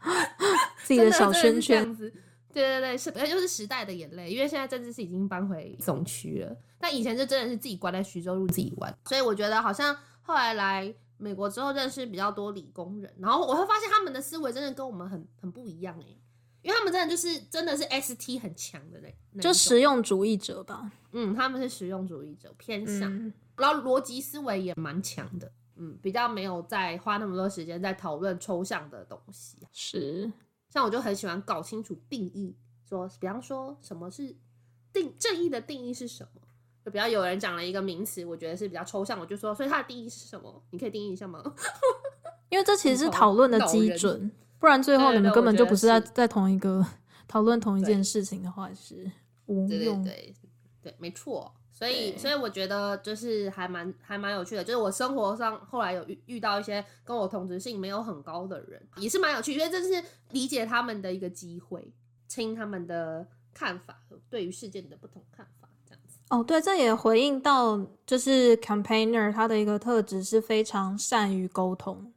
[0.84, 2.12] 自己的小圈圈子。
[2.52, 4.30] 对对对，是，就是时代的眼泪。
[4.30, 8.94] 因为现在政治是已经搬回总区了，但以前就真的是自己关在徐州路自己玩。
[9.06, 16.06] 所以我觉得好像后来来美国之后认识比较多理工人，然后我会发现他们的思维真的跟我们很很不一样哎。
[16.60, 20.92] 因为他们真的就是真的是 ST 很强的嘞，就实用主义者吧。
[21.10, 25.50] 嗯，他们是实用主义者偏向，嗯、然后逻辑思维也蛮强的。
[25.76, 29.58] 嗯，比较没有在花那么多时间在讨论抽象的东西。
[29.72, 30.30] 是，
[30.68, 32.54] 像我就很喜欢搞清楚定义，
[32.88, 34.34] 说比方说什么是
[34.92, 36.40] 定正义的定义是什么？
[36.84, 40.62] 就比较有人讲了一个名词，我觉得是比较抽象，我就说，所以它的定义是什么？
[40.70, 41.42] 你可以定义一下吗？
[42.50, 44.30] 因为这其实是讨论的基准。
[44.58, 46.84] 不然最后你们根本就不是在在同一个
[47.26, 49.10] 讨论同一件事情的话，是
[49.46, 50.02] 无用。
[50.04, 50.34] 对对
[50.82, 51.52] 对，对，没错。
[51.72, 61.92] 所以所以我觉得就是还蛮还蛮有趣的，就是我生活上后来有遇遇到一些跟我同质性没有很高的人，也是蛮有趣，因为这是理解他们的一个机会，
[62.28, 63.98] 听他们的看法，
[64.30, 66.18] 对于事件的不同看法，这样子。
[66.28, 72.12] 哦，对，这也回应到就是 campaigner 他的一个特质是非常善于沟通。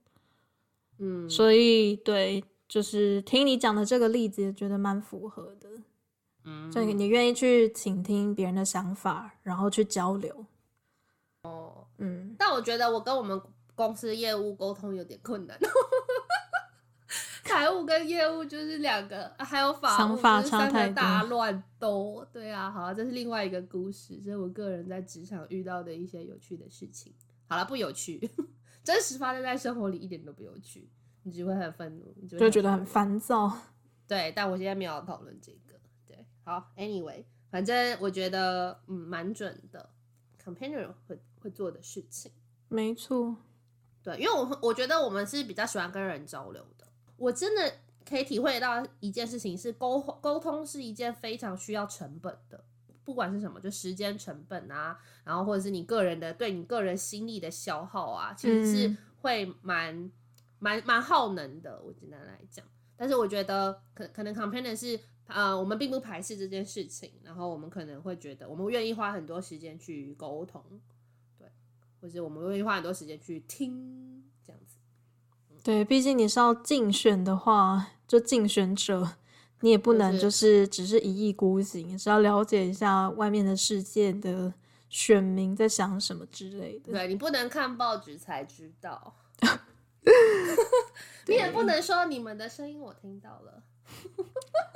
[1.00, 5.70] 嗯，所以对，就是听你讲的这个例子，也觉得蛮符合的。
[6.46, 10.46] 嗯，所以你愿意去倾听别人的想法，然后去交流。
[11.44, 13.42] 哦，嗯，但我觉得我跟我们
[13.76, 15.60] 公司业务沟通有点困难。
[17.44, 22.26] 财务跟业务就是两个，还有法务想法差太多，大乱斗。
[22.34, 27.14] 对啊，好啊，这是另外一个故事，这是我个人在职场遇到的一些有趣的事情。
[27.48, 28.30] 好了，不有趣。
[28.84, 30.90] 真实发生在生活里一点都不有趣，
[31.24, 33.52] 你只会很愤怒，你就会觉得很烦躁。
[34.08, 35.65] 对，但我现在没有讨论这个。
[36.46, 39.90] 对，好，Anyway，反正我觉得嗯蛮准的
[40.44, 42.32] ，Companion 会会做的事情。
[42.70, 43.36] 没错，
[44.04, 46.88] 对，因为我我觉得我们是比较喜欢跟人交流的。
[47.18, 47.74] 我真的
[48.08, 52.64] 可以体会到一件事情是沟沟通是一件非常需要成本的。
[53.04, 60.12] 不管是什么，就时间成本啊，然后或者是你个人的对你个人心力的消耗啊，其实是会蛮
[60.58, 61.80] 蛮蛮耗能的。
[61.84, 62.66] 我简单来讲，
[62.98, 70.64] 但是我觉得可可能 companioner 是呃，我们并不排斥这件事情，然后我们可能会觉得我们愿意花很多时间去沟通，
[71.38, 71.48] 对，
[72.00, 74.78] 或者我们愿意花很多时间去听这样子。
[75.64, 79.16] 对，毕竟你是要竞选的话，就竞选者，
[79.62, 84.54] 你也不能就是只是一意孤行，就是、是要了解一下外面的世界的
[84.90, 86.92] 选民在想什么之类的。
[86.92, 89.16] 对，你不能看报纸才知道。
[91.28, 93.64] 你也不能说你们的声音我听到了，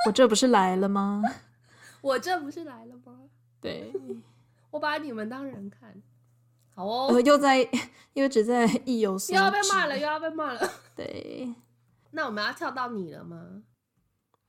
[0.05, 1.23] 我这不是来了吗？
[2.01, 3.19] 我这不是来了吗？
[3.61, 3.91] 对，
[4.71, 6.01] 我把你们当人看，
[6.73, 7.07] 好哦。
[7.11, 7.69] 呃、又在
[8.13, 10.71] 又只在意有所又要被骂了，又要被骂了。
[10.95, 11.53] 对，
[12.11, 13.63] 那我们要跳到你了吗？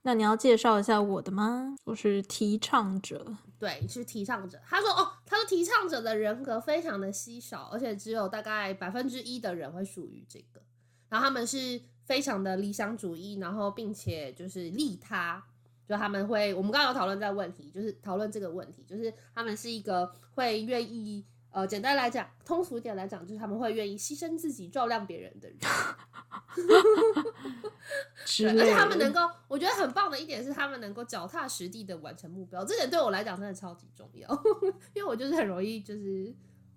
[0.02, 1.74] 那你要介绍一下我的吗？
[1.84, 4.58] 我是提倡者，对，是提倡者。
[4.66, 10.62] 他说哦，他说提倡者的人格非常的稀少，而且只有大概百分之一的人会属于这个。
[11.10, 15.40] 然后他们是非常的理想主义，然后并且就是利他，
[15.86, 25.58] 就他们会，我们刚刚有讨论这个问题，就是讨论这个问题，就是他们是一个会愿意，呃，简单来讲，通俗一点来讲，就是他们会愿意牺牲自己照亮别人的人。
[28.58, 34.28] 而且他们能够，我觉得很棒的一点是，他们能够脚踏实地的完成目标，这点对我来讲真的超级重要，
[34.94, 36.34] 因为我就是很容易就是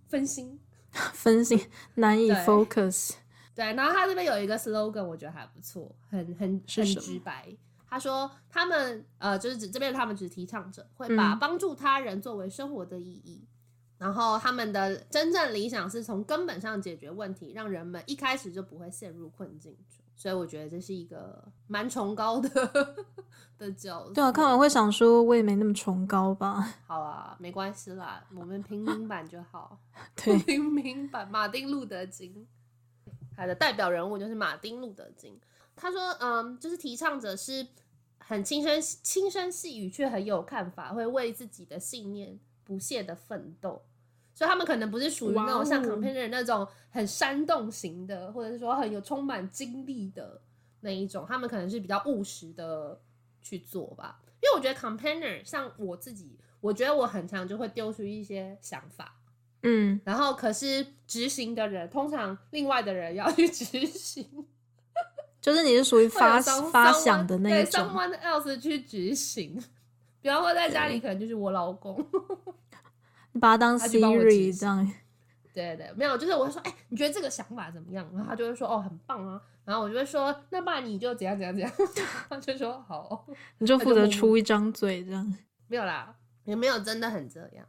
[0.07, 0.59] 分心，
[1.11, 1.59] 分心
[1.95, 3.13] 难以 focus。
[3.55, 7.55] 对，然后他这边有一个 slogan，我觉得还不错，很很很直白。
[7.87, 13.47] 他说他们呃，就是指这边他们只提倡者会把帮助他人作为生活的意义，嗯、
[13.99, 20.03] 然后他们的真正理想是从根本上解决问题，让人们一开始就不会陷入困境中。
[20.15, 22.49] 所以我觉得这是一个蛮崇高的
[23.59, 24.13] 的角色。
[24.13, 26.75] 对啊，看完会想说，我也没那么崇高吧？
[26.87, 29.77] 好啊，没关系啦，我们平民版就好。
[30.15, 32.47] 对， 平民版马丁路德金。
[33.35, 35.39] 他的代表人物就是马丁·路德·金。
[35.75, 37.65] 他说：“嗯，就是提倡者是
[38.19, 43.81] 很轻声、轻声细语，却很有看法，会为自己的信念不懈的奋斗。
[44.35, 50.41] 所以他们可能不是属于那种像 Companion 那种很煽动型的，或者是说很有充满精力的
[50.81, 51.25] 那一种。
[51.27, 52.99] 他们可能是比较务实的
[53.41, 54.21] 去做吧。
[54.41, 59.15] 因为我觉得 Companion 像我自己，我觉得我很常就会丢出一些想法。”
[59.63, 64.45] 嗯，然后可是执行的人，通常另外的人要去执行，
[65.41, 69.61] 就是你是属于发发想的那一种对，someone else 去执行。
[70.21, 71.97] 比方说在家里，可能就是我老公，
[73.33, 74.89] 你把他当 Siri 这样。
[75.53, 78.09] 对对，没有，就是我会说，哎、欸，你觉得这个想法怎么样？
[78.13, 79.39] 然后他就会说，哦，很棒啊。
[79.65, 81.71] 然后我就会说，那不然你就怎样怎样怎样。
[82.29, 83.25] 他就说好，
[83.59, 85.37] 你就负责出一张嘴这样。
[85.67, 87.65] 没有啦，也没有真的很这样。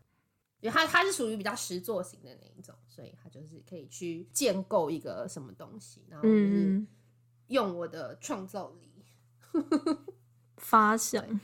[0.64, 6.82] 因为他他是属于比较实作型的那一种，所以他就是可以去建构一个什么东西，然后就是
[7.48, 9.04] 用我的创造力、
[9.52, 9.98] 嗯、
[10.56, 11.38] 发想对。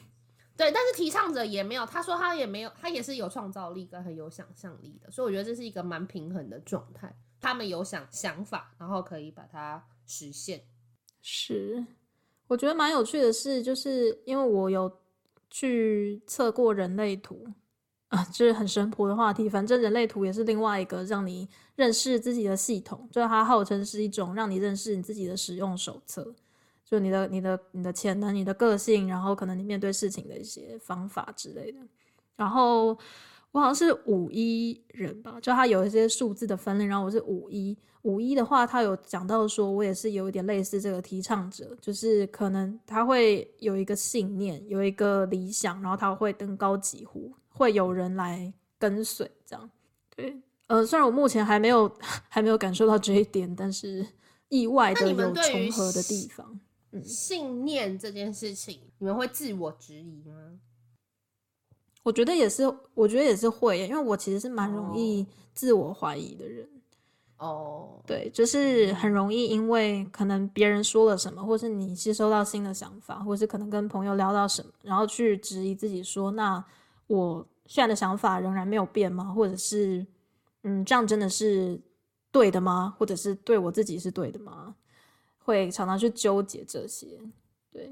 [0.56, 7.14] 对，但是提倡者也没有，他说他也没有，他也是有创造力跟很有想象力的，所以我觉得这是一个蛮平衡的状态。
[7.38, 10.62] 他们有想想法，然后可以把它实现。
[11.20, 11.85] 是，
[12.46, 14.90] 我觉得蛮有趣的是，就是因为我有
[15.50, 17.46] 去测过人类图。
[18.11, 19.49] 啊，就是很神婆的话题。
[19.49, 26.35] 反正人类图也是另外一个让你认识自己的系统，就它号称是一种让你认识你自己的使用手册，
[26.85, 31.79] 就你的、你的、你的潜能、你的个性，然后可能你面对事情的一些方法之类的。
[32.35, 32.99] 然后
[33.53, 36.87] 我好像是五一人吧，就它有一些数字的分类。
[36.87, 47.33] 然后我是五一，五一的话，他有讲到说我也是有一点类似这个提倡者，就是可能他会有一个信念，有一个理想，然后他会登高几呼。
[47.61, 49.70] 会有人来跟随，这样
[50.16, 50.35] 对，
[50.68, 51.94] 呃，虽然我目前还没有
[52.31, 54.07] 还没有感受到这一点，但是
[54.49, 56.59] 意外的有重合的地方。
[56.92, 60.33] 嗯，信念这件事情，你们会自我质疑吗？
[62.03, 62.62] 我觉得也是，
[62.94, 66.66] 我觉得也是会，因为我其实是蛮容易自我怀疑的人。
[67.37, 76.64] 哦，对，就是很容易因为可能别人说了什么，或是你吸收到新的想法，或是可能跟朋友聊到什么，然后去质疑自己说那。
[77.11, 79.25] 我现在的想法仍然没有变吗？
[79.33, 80.07] 或者是，
[80.62, 81.81] 嗯，这样真的是
[82.31, 82.94] 对的吗？
[82.96, 84.77] 或者是对我自己是对的吗？
[85.40, 87.19] 会常常去纠结这些，
[87.73, 87.90] 对，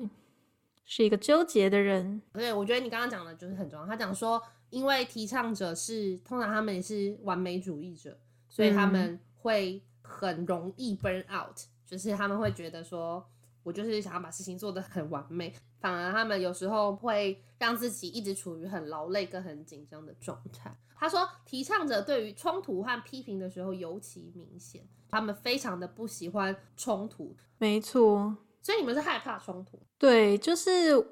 [0.85, 2.23] 是一个纠结的人。
[2.33, 3.85] 对，我觉得你刚刚讲的就是很重要。
[3.85, 4.41] 他讲说，
[4.71, 8.17] 因为提倡者是通常他们也是完美主义者，
[8.49, 13.27] 所以他们会很容易 burn out，嗯，就是他们会觉得说。
[13.69, 20.75] 我就是想要把事情做得很完美，反而他们有时候会让自己一直处于很劳累跟很紧张的状态。
[20.97, 27.37] 他说，提倡者对于冲突和批评的时候尤其明显，他们非常的不喜欢冲突。
[27.59, 29.79] 没错，所以你们是害怕冲突？
[29.99, 31.07] 对，就是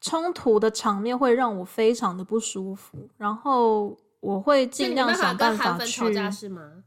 [0.00, 6.00] 冲突的场面会让我非常的不舒服，然后我会尽量想办法去。
[6.00, 6.82] 吵架是吗？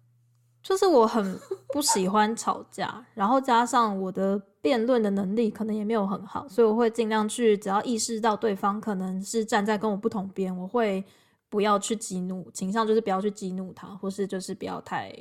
[0.63, 1.37] 就是我很
[1.73, 11.03] 不喜欢吵架，然后加上我的辩论的能力可能也没有很好，所以我会尽量去，只要意识到对方可能是站在跟我不同边，我会
[11.49, 15.13] 不要去激怒，倾向就是不要去激怒他，或是就是不要太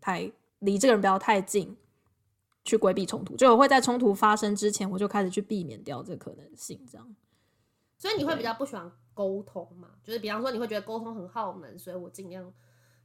[0.00, 0.30] 太
[0.60, 1.76] 离这个人不要太近，
[2.64, 3.36] 去规避冲突。
[3.36, 7.16] 就我会在冲突发生之前，我就开始去避免掉这个可能性，这样。
[7.98, 9.88] 所以你会比较不喜欢沟通嘛？
[10.04, 12.54] 就是比方说你会觉得沟通很耗能，所以我尽量。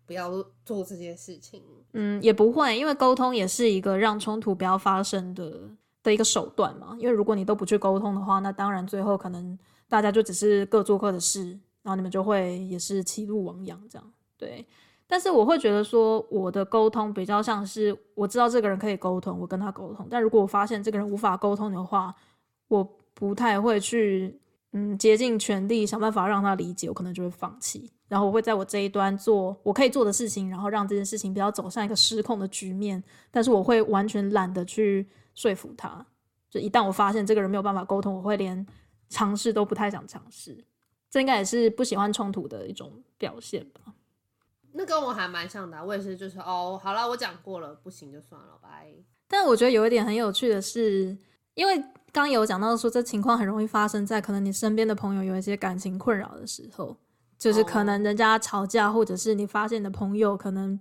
[0.09, 1.61] 不要做这件事情。
[1.93, 5.69] 嗯，也不会，因为沟通也是一个让冲突不要发生的
[6.01, 6.97] 的一个手段嘛。
[6.99, 9.55] 因为如果你都不去沟通的话，那当然最后可能
[9.87, 11.51] 大家就只是各做各的事，
[11.83, 14.11] 然后你们就会也是歧路亡羊这样。
[14.35, 14.65] 对，
[15.05, 20.07] 但是我会觉得说，我的沟通比较像是我知道这个人可以沟通，我跟他沟通。
[20.09, 22.15] 但如果我发现这个人无法沟通的话，
[22.67, 22.83] 我
[23.13, 24.39] 不太会去
[24.73, 27.91] 嗯竭尽全力想办法让他理解，我可能就会放弃。
[28.09, 33.01] 然后我会在我这一端做我可以做的事情，然后让这件事情不要走向一个失控的局面。
[33.31, 36.05] 但是我会完全懒得去说服他。
[36.49, 38.65] 就一旦我发现这个人没有办法沟通，我会连
[39.07, 40.65] 尝试都不太想尝试。
[41.09, 43.93] 这应该也是不喜欢冲突的一种表现吧。
[44.71, 48.91] 那跟我还蛮像的啊，我也是，就是哦，好了，我讲过了，不行就算了，拜。
[49.27, 51.15] 但我觉得有一点很有趣的是，
[51.53, 56.97] 因为刚有讲到说这情况很容易发生在可能你身边的朋友有一些感情困扰的时候。
[57.39, 58.95] 就是可能人家吵架，oh.
[58.97, 60.77] 或者是你发现你的朋友可能，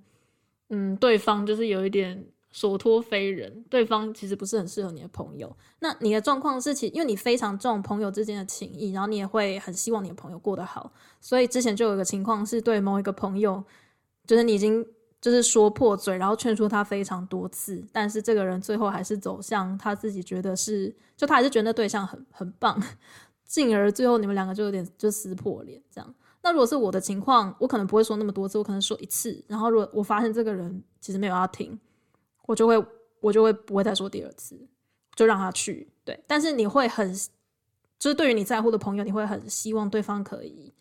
[0.71, 5.57] 嗯，对方就是有一点所托非人，对方其实不是很适合你的朋友。
[5.79, 13.63] 那你的状况是其，其因为你非常重朋友之间的情谊，然后你也会很希望你的朋友过得好，所以之前就有一个情况是对某一个朋友，
[14.27, 14.85] 就是你已经
[15.21, 22.83] 就是说破嘴，然后劝说他非常多次，但是这个人最后还是走向他自己觉得是，就他还是觉得那对象很很棒，
[23.47, 26.15] 进而最后你们两个就有点就撕破脸这样。
[26.49, 29.45] 那如果是我的情况，我可能不会说那么多次，我可能说一次。
[29.47, 31.79] 然后如果我发现这个人其实没有要听，
[32.47, 32.83] 我就会
[33.21, 34.59] 我就会不会再说第二次，
[35.15, 35.93] 就让他去。
[36.07, 37.13] 对，但是你会很，
[37.99, 40.73] 就是对于你在乎的朋友，你会很希望对方可以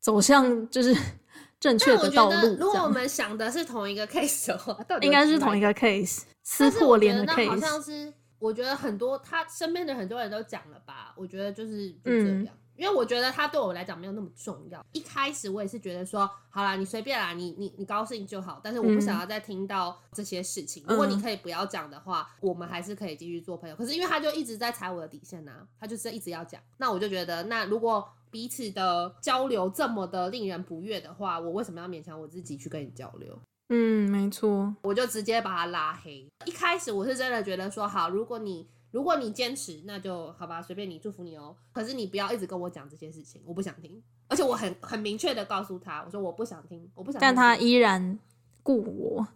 [0.00, 0.94] 走向就是
[1.58, 2.54] 正确的道路。
[2.60, 7.48] 如果我们想的是同一个 case 的话，应该是同一个 case，撕破脸的 case。
[7.48, 12.48] 好像是我觉得很多他身边的很多人都讲了吧，我觉得就是就这样。
[12.48, 14.84] 嗯因为我觉得他对我来讲没有那么重要。
[14.92, 18.60] 一开始我也是觉得说，好啦，你随便啦，你你你高兴就好。
[18.62, 20.82] 但是我不想要再听到这些事情。
[20.86, 23.76] 嗯、如果你可以不要讲的话，我们还是可以继续做朋友。
[23.76, 26.60] 可是因为他就一直在踩我的底线呐、啊，他就是一直要讲。
[26.78, 33.38] 那我就觉得，那如果彼此的交流这么的令人不悦的话，我为什么要勉强我自己去跟你交流？
[33.68, 36.26] 嗯，没错，我就直接把他拉黑。
[36.44, 38.68] 一开始我是真的觉得说，好，如果你。
[38.94, 41.56] 如果你坚持，那就好吧，随便你，祝福你哦。
[41.72, 44.00] 可是你不要一直跟我讲这些事情，我不想听。
[44.28, 47.20] 而且我很很明确的告诉他，我说我不想听，我不想听。
[47.20, 48.16] 但他依然
[48.62, 49.26] 顾我，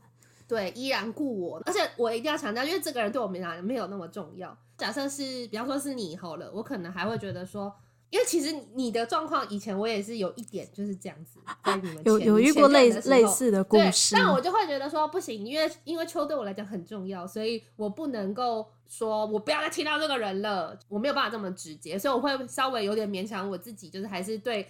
[0.46, 1.60] 对，依然顾我。
[1.66, 4.56] 而且我一定要强调，因为这个人对我们俩没有那么重要。
[4.76, 7.74] 假设是，比方说是你好了，我可能还会觉得说。
[8.10, 24.66] 因为其实你的状况以前我也是有一点就是这样子，在你们前有有遇过类类似的故事，但我就会觉得说不行，因为因为秋对我来讲很重要，所以我不能够说我不要再听到这个人了，我没有办法这么直接，所以我会稍微有点勉强我自己，就是还是对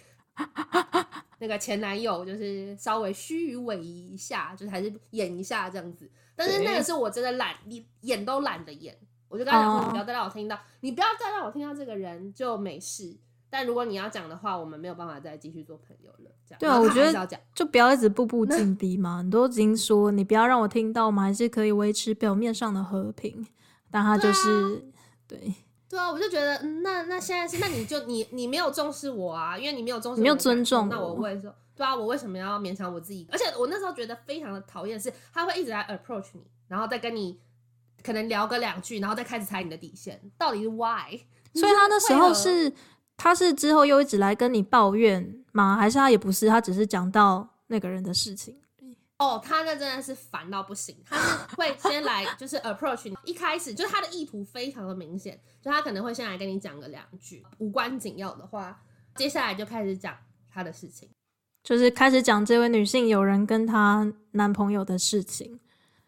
[1.39, 6.09] 那个前男友就是稍微虚与委蛇一下，就是还是演一下这样子。
[6.35, 8.97] 但是那个是我真的懒，你演都懒得演，
[9.29, 13.15] 我就跟他讲说，你不要再让我听到，哦、你不要再让我听到这个人就没事。
[13.49, 16.31] 但如果你要讲的话，我们没有办法再继续做朋友了。
[16.47, 19.21] 这样对啊，我觉得就不要一直步步紧逼嘛。
[19.21, 23.47] 你都已经说你不要让我听到嘛，还是可以维持表面上的和平。
[23.91, 24.83] 但他就是
[25.27, 25.53] 对啊，对，
[25.89, 33.27] 对啊，我就觉得，嗯，那那现在是，那你就你你没有重视我啊，因为你没有重视，你没有尊重，那我会说，对啊，我为什么要勉强我自己？
[33.31, 37.39] 而且我那时候觉得非常的讨厌，是他会一直来 approach 你，然后再跟你
[38.03, 41.19] 可能聊个两句，然后再开始踩你的底线，到底是 why？
[41.55, 42.71] 所以他那时候是。
[43.19, 45.75] 他是之后又一直来跟你抱怨吗？
[45.75, 46.47] 还是他也不是？
[46.47, 48.57] 他只是讲到那个人的事情。
[49.17, 50.95] 哦，他那真的是烦到不行。
[51.05, 58.81] 他是会先来就是 approach 你，一开始就是他的意图非常的明显，就他可能会先来跟你讲个两句无关紧要的话，
[59.15, 60.15] 接下来就开始讲
[60.49, 61.09] 他的事情，
[61.63, 65.59] 就是开始讲这位女性有人跟她男朋友的事情。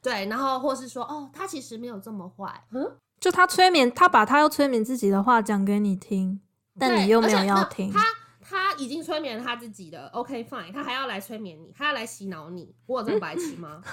[0.01, 2.64] 对，然后或是说哦，他其实没有这么坏。
[2.72, 6.39] 嗯，就他催眠，他把他要催眠自己的话讲给你听。
[6.80, 7.99] 但你又没有要听，他
[8.39, 13.84] 他已经催眠了他自己的，OK fine，他还要来催眠你，他要来洗脑你，我有这么白痴吗？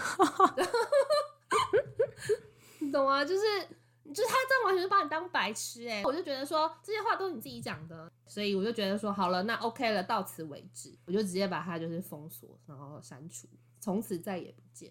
[2.78, 3.24] 你懂吗？
[3.24, 3.42] 就是
[4.14, 6.04] 就是他这样完全是把你当白痴哎、欸！
[6.04, 13.46] 我就觉得说这些话都是你自己讲的，所以我就觉得说好了，那 OK 了，到此为止，我就直接把他就是封锁，然后删除，
[13.80, 14.90] 从此再也不见。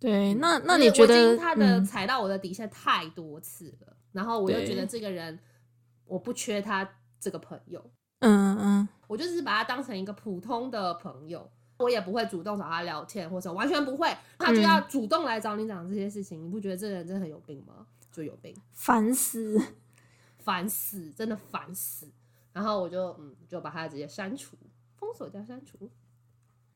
[0.00, 5.38] 对，那那你觉得他的踩到我的底线太多次了，嗯、然后我又觉得这个人
[6.06, 6.88] 我不缺他
[7.20, 7.84] 这个朋友，
[8.20, 11.50] 嗯嗯，我就只是把他当成一个普通的朋友。
[11.78, 14.08] 我也不会主动找他聊天，或者完全不会，
[14.38, 17.86] 他就要主动来找你讲这些事情，嗯、你不觉得这个人真的很有病吗？
[18.10, 19.60] 就有病，烦死，
[20.42, 22.08] 烦死，真的烦死。
[22.54, 24.56] 然后我就嗯，就把他直接删除，
[24.98, 25.90] 封锁加删除。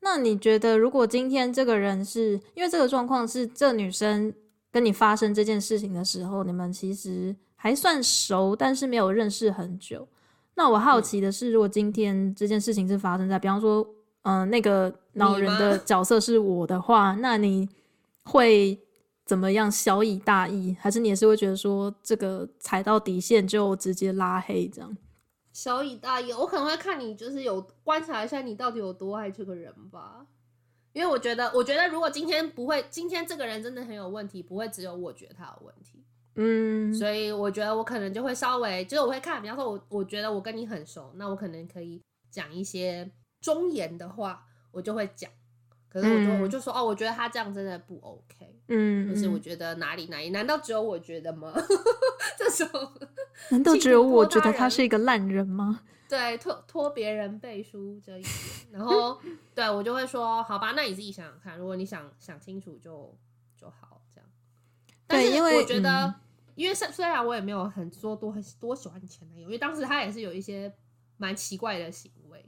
[0.01, 4.31] 那你觉得，如果今天这个人是因为这个状况是这女生
[4.69, 10.07] 跟你发生这件事情的时候，你们其实还算熟，但是没有认识很久。
[10.55, 13.87] 那我好奇的是，如果今天这件事情是发生在，比方说。
[14.23, 17.67] 嗯、呃，那个老人的 角色是我的话，那你
[18.25, 18.79] 会
[19.25, 19.71] 怎么样？
[19.71, 24.95] 小以大义，还是你也是会觉得说这个踩到底线就直接拉黑这样？
[25.51, 30.27] 小以大义，我可能会看你就是有观察一下你到底有多爱这个人吧。
[30.93, 36.05] 因为我觉得，我觉得如果今天不会，今天这个人真的很有问题，不会只有我觉得他有问题。
[36.35, 43.11] 嗯，所以我觉得我可能就会稍微，就是我会看，比方说我我觉得我跟你很熟，那我可能可以讲一些。
[43.43, 45.27] 忠言的话，我就会讲。
[45.89, 48.61] 可是我就、嗯、我就说哦，我觉得他这样真的不 OK。
[48.67, 51.51] 嗯，就是我觉得哪里哪里，难道只有我觉得吗？
[52.37, 52.91] 这种
[53.49, 55.81] 难道只有我觉得他是一个烂人吗？
[56.07, 58.33] 对，拖拖别人背书这一点，
[58.73, 59.19] 然后
[59.55, 63.17] 对我就会说，好吧，那你自己想想看，如果你想想清楚就
[63.57, 64.00] 就好。
[65.11, 66.15] 但是我觉得，嗯、
[66.55, 70.73] 因为虽虽然我也没有很说多很多喜欢前男友，因为当时他也是有一些
[71.17, 72.45] 蛮奇怪的行为。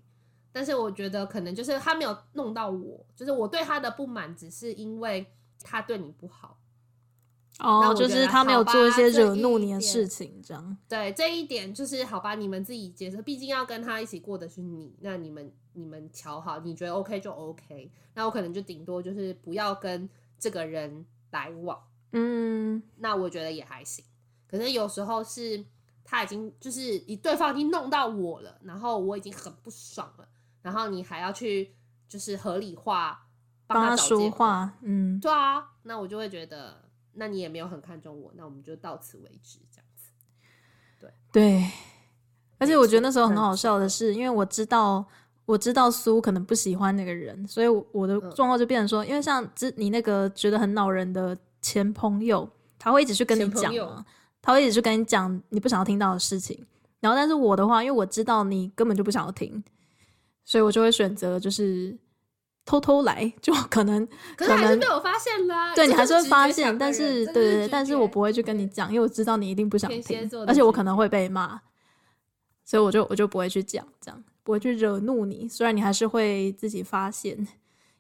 [0.56, 5.26] 但是我觉得可能就是他没有弄到我，就是我对他的不满只是因为
[5.64, 6.60] 他对你不好，
[7.58, 10.78] 哦，就是他没有做一些惹怒你的事情，这样。
[10.88, 20.08] 对，这一点就是好吧，你们自己接受，毕竟要跟他一起过的是你，那你们你们瞧好，你觉得 OK 就 OK，那我可能就顶多就是不要跟
[20.38, 21.82] 这个人来往，
[22.14, 24.04] 嗯，那我觉得也还行。
[24.48, 25.64] 可是有时候是
[26.04, 30.28] 他已经就是你对方已经弄到我了，然后我已经很不爽了。
[30.62, 31.76] 然后你还要去
[32.08, 33.28] 就是合理化，
[33.68, 40.12] 帮他说话，嗯，对啊，那我就会觉得，那你也没有很看重我，那我们就到此为止，这样子。
[41.02, 41.70] 对对，
[42.60, 45.06] 而且我觉得那时候很好笑的是，因为我知道
[45.46, 52.48] 我知道苏可能不喜欢那个人，所以我的状况就变成说，嗯、因为像之你那个觉得很恼人的前朋友，
[52.78, 53.74] 他会一直去跟你讲，
[54.40, 56.64] 他会一直去跟你讲你不想要听到的事情，
[57.00, 59.64] 然后但是我的话，因为我知道你根本就不想要听。
[60.46, 61.98] 所以我就会选择就是
[62.66, 64.06] 偷偷来，就可能
[64.36, 65.74] 可能还是被我发现了、啊。
[65.74, 71.62] 对，你还是会发现，但是对对对，但是我不会去跟你讲，因为我知道你一定不想听，而且我可能会被骂，
[72.66, 75.48] 所以我就我就不会去讲，这样不会去惹怒你。
[75.48, 77.48] 虽然你还是会自己发现，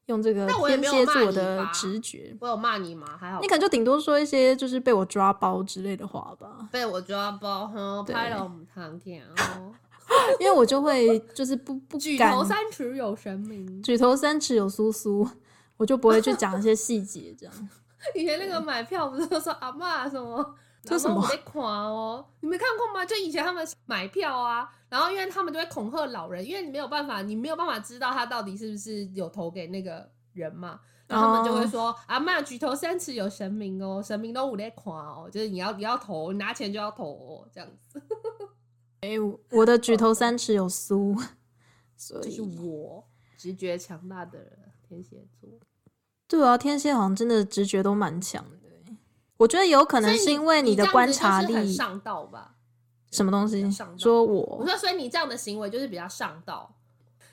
[0.07, 2.35] 用这个天蝎座的直觉。
[2.39, 3.17] 我有骂你吗？
[3.19, 6.67] 还好，你可能就顶多说一些就是被我抓包之类的话吧。
[6.71, 7.71] 被我抓包，
[8.07, 9.73] 拍了我们堂天哦。
[10.39, 15.27] 因为我就会就是不不举头三尺有神明，举头三尺有苏苏，
[15.77, 17.69] 我就不会去讲一些细节这样。
[18.13, 20.55] 以前那个买票不是说阿嬷什么？
[20.83, 21.21] 这什么？
[21.21, 23.05] 我得夸哦，你没看过吗？
[23.05, 37.99] 就以前他们买票啊，然后因为他们就会恐吓老人，因为你没有办法，你没有办法知道他到底是不是有投给那个人嘛，然后他们就会说阿妈举头三尺有神明哦，神明都有在夸哦，就是你要你要投，你拿钱就要投哦，这样子。
[39.01, 39.19] 哎、欸，
[39.49, 41.17] 我的举头三尺有苏，
[41.97, 43.03] 所以就是我
[43.35, 45.49] 直觉强大的人，天蝎座。
[46.27, 48.59] 对啊，天蝎好像真的直觉都蛮强的。
[49.37, 52.52] 我觉得有可能是因为你的观察力上道吧？
[53.13, 53.65] 什么东西？
[53.97, 54.57] 说我？
[54.59, 56.73] 我说，所以你这样的行为就是比较上道。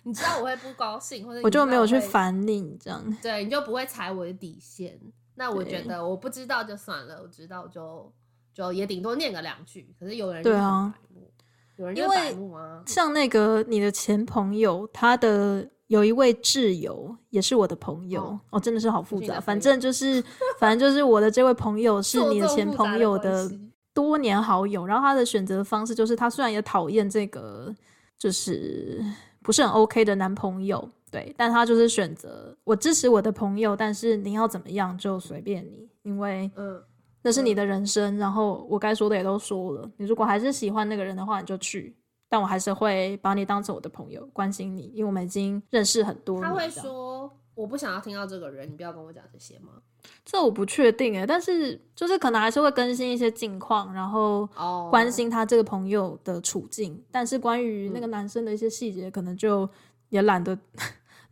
[0.02, 3.04] 你知道我会不高兴，或者我就没有去烦你这样。
[3.20, 4.98] 对，你就不会踩我的底线。
[5.34, 8.10] 那我觉得我不知道就算了，我知道就
[8.54, 9.94] 就也顶多念个两句。
[9.98, 10.94] 可是有人对啊。
[11.76, 12.16] 有人因为
[12.86, 19.40] 像那个你的前朋友，他的有一位挚友也是我的朋友哦，哦，真的是好复杂。
[19.40, 20.22] 反正就是，
[20.58, 23.50] 反正就是我的这位朋友是你的前朋友的
[24.00, 27.74] 多年好友，然后他的选择方式就是，他虽然也讨厌这个
[28.18, 29.04] 就是
[29.42, 36.82] 不是很 OK 的男朋友，对，但他就是选择我支持我的朋友，但是你要怎么样就随便你，因为嗯。
[37.22, 39.90] 那是你的人生，然后我该说的也都说了。
[39.98, 41.94] 你如果还是喜欢那个人的话，你就去。
[42.30, 46.48] 但我还是会把你当成我的朋友，关心你，因为我们已经认识很多年。
[46.48, 47.30] 他会说，
[47.60, 49.72] 我不想要听到这个人，你不要跟我讲这些吗？
[50.24, 54.48] 这我不确定哎，但是就是可能还是会更新一些近况，然后
[54.90, 56.92] 关心他这个朋友的处境。
[56.94, 57.02] Oh.
[57.10, 59.68] 但是关于那个男生的一些细节，可能就
[60.08, 60.58] 也懒得。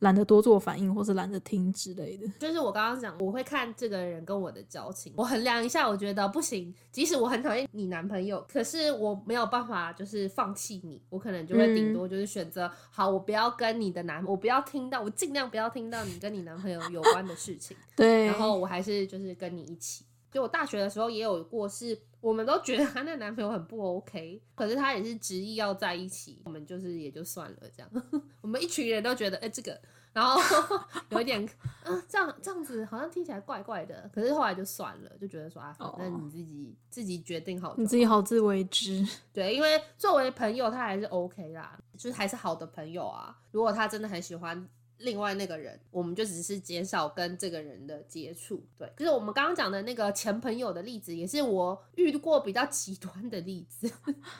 [0.01, 2.27] 懒得多做反应，或是懒得听之类的。
[2.39, 6.75] 就是我刚刚讲，我会看这个人跟我的交情，我衡量一下，我觉得不行。
[6.93, 17.77] 即使我很讨厌你男朋友，可是我没有办法，就是放弃你，我可能就会顶多就是选择、嗯，好，我不要跟你的男，我不要听到，我尽量不要听到你跟你男朋友有关的事情。
[17.97, 20.05] 对，然后我还是就是跟你一起。
[20.31, 27.91] 就我大学的时候也有过，是我们都觉得她那男朋友很不 OK，可是她也是执意要在一起，我们就是也就算了这样。
[28.41, 29.81] 我们一群人都觉得，哎、欸，这个，
[30.13, 30.41] 然后
[31.11, 31.45] 有一点，
[31.85, 36.77] 嗯、呃，这样这样子好像听起来怪怪的，可是后来就算了，就觉得说啊，反正你自己、oh.
[36.91, 39.07] 自己决定好，你自己好自为之。
[39.33, 43.37] 对，因为作为朋友，他还是 OK 啦，就是还是好的朋友啊。
[43.53, 44.69] 如果他真的很喜欢。
[44.99, 48.65] 另外那个人，我们就只是减少跟这个人的接触。
[48.77, 53.91] 对，就是我们刚刚讲的那个前朋友的例子，也是我遇过比较极端的例子。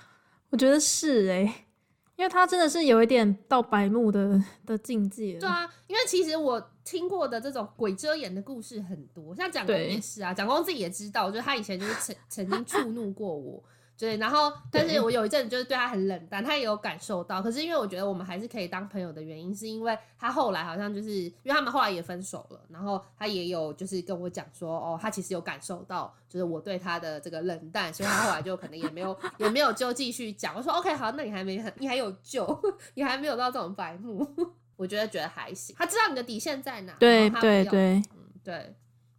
[0.51, 1.65] 我觉得是哎、欸，
[2.17, 5.39] 因为他真的是有一点到白目的的境界。
[5.39, 13.63] 对啊，因为其实我听过的这种鬼遮眼的故事很多，像蒋公也是啊，蒋公自己也知道，就是他以前就是曾曾经触怒过我。
[13.99, 17.43] 对，然后，但是我有一阵子就是对他很冷淡，他也有感受到。
[17.43, 30.55] 可是因为我觉得我们还是可以当朋友的原因，是因为他后来好像就是因为他们后来也分手了，然后他也有就是跟我讲说，哦，他其实有感受到，就是我对他的这个冷淡，所以他后来就可能也没有也没有就继续讲。
[30.57, 32.47] 我说 OK 好，那你还没你还有救，
[32.95, 34.25] 你还没有到这种白目，
[34.77, 35.75] 我觉得觉得还行。
[35.77, 38.75] 他知道你的底线在哪，对对对，嗯，对。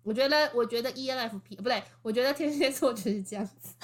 [0.10, 3.76] 我觉得，我觉得 ENFP 不对，我觉得天蝎座就是这样子，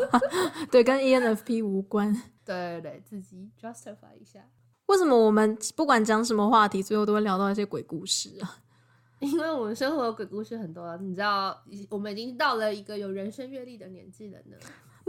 [0.70, 2.12] 对，跟 ENFP 无关。
[2.44, 4.40] 对对对，自己 justify 一下。
[4.84, 8.58] 为什么我们不管讲什么话题，最后都会聊到一些鬼故事啊？
[9.20, 14.56] 因为我们生活的鬼故事很多，你知道，我们已经到了一个有人生阅历的年纪了呢，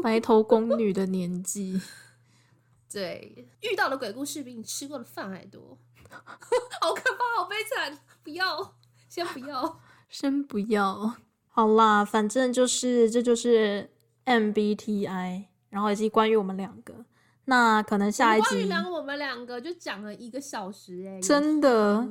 [0.02, 1.82] 白头宫女的年纪。
[2.90, 5.78] 对，遇到的鬼故事比你吃过的饭还多，
[6.80, 8.76] 好可怕，好悲惨，不要，
[9.10, 9.82] 先不要。
[10.14, 11.16] 先不要，
[11.48, 13.90] 好啦，反正就是这就是
[14.26, 16.94] MBTI，然后以及关于我们两个，
[17.46, 22.08] 那可能下一集关于讲我们两个就讲了一个小时哎，真的，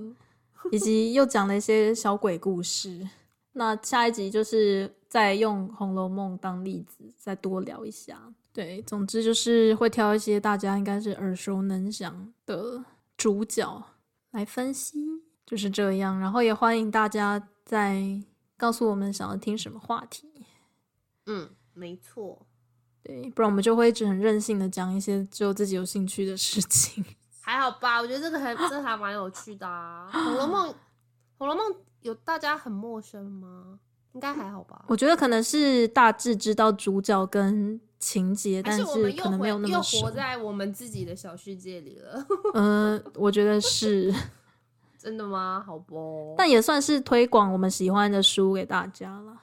[0.72, 3.08] 以及又讲了一些小鬼故事。
[3.52, 8.20] 那下一集就是再用《红楼梦》当例子，再多聊一下。
[8.52, 12.84] 对，总之就是会挑一些大家应该是耳熟能详的
[13.16, 13.84] 主角
[14.32, 14.98] 来分析，
[15.46, 16.18] 就是这样。
[16.18, 17.48] 然后也欢迎大家。
[17.64, 18.20] 再
[18.56, 20.30] 告诉我们想要听什么话题。
[21.26, 22.46] 嗯，没错，
[23.02, 27.04] 对，不然我们就会一直很任性的讲一些只有自己有兴趣的事情。
[27.40, 30.10] 还好吧，我觉得这个还这还蛮有趣的啊。
[30.24, 30.68] 《红楼梦》，
[31.38, 33.78] 《红楼梦》有大家很陌生吗？
[34.12, 34.84] 应该还好吧。
[34.88, 42.26] 我觉得可能是大致知道主角跟情节，但是可能没有那么又活在我们自己的小世界里了。
[42.54, 44.12] 嗯、 呃，我觉得是。
[45.02, 45.60] 真的吗？
[45.66, 49.36] 好不，但也算是推广我们喜欢的书给大家了。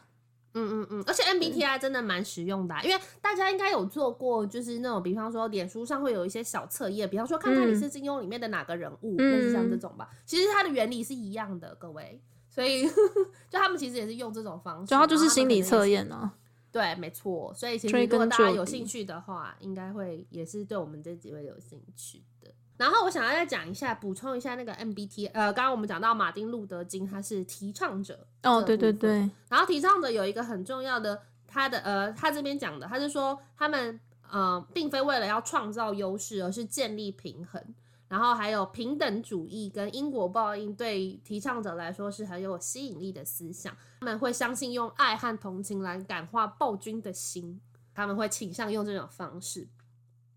[0.54, 10.10] 嗯嗯嗯，而且 MBTI 真的蛮实用的，啊，因为大家应该有做过，就是那种，比方说脸书上会有一些小测验，比方说看看你是金庸里面的哪个人物，类、嗯、似像这种吧。
[10.26, 12.22] 其实它的原理是一样的，各位。
[12.50, 12.88] 所以
[13.50, 16.32] 就他们其实也是用这种方式，主要就是心理测验呢。
[16.72, 17.54] 对，没错。
[17.54, 22.52] 所以其实如果大家有兴趣的话，应该会也是对我们这几位有兴趣的。
[22.80, 29.30] 然后我想要再讲一下，补充一下那个 MBT，呃，刚刚我们讲到马丁路德金他是提倡者哦，对对对。
[29.50, 34.00] 然后提倡者有一个很重要的，他的呃，他这边讲的，他是说他们
[34.32, 37.62] 呃，并非为了要创造优势，而是建立平衡。
[38.08, 43.76] 然后还有平等主义跟因果报应，对提倡者来说是很有吸引力的思想。
[44.00, 47.60] 他们会相信用爱和同情来感化暴君的心，
[47.94, 49.68] 他们会倾向用这种方式。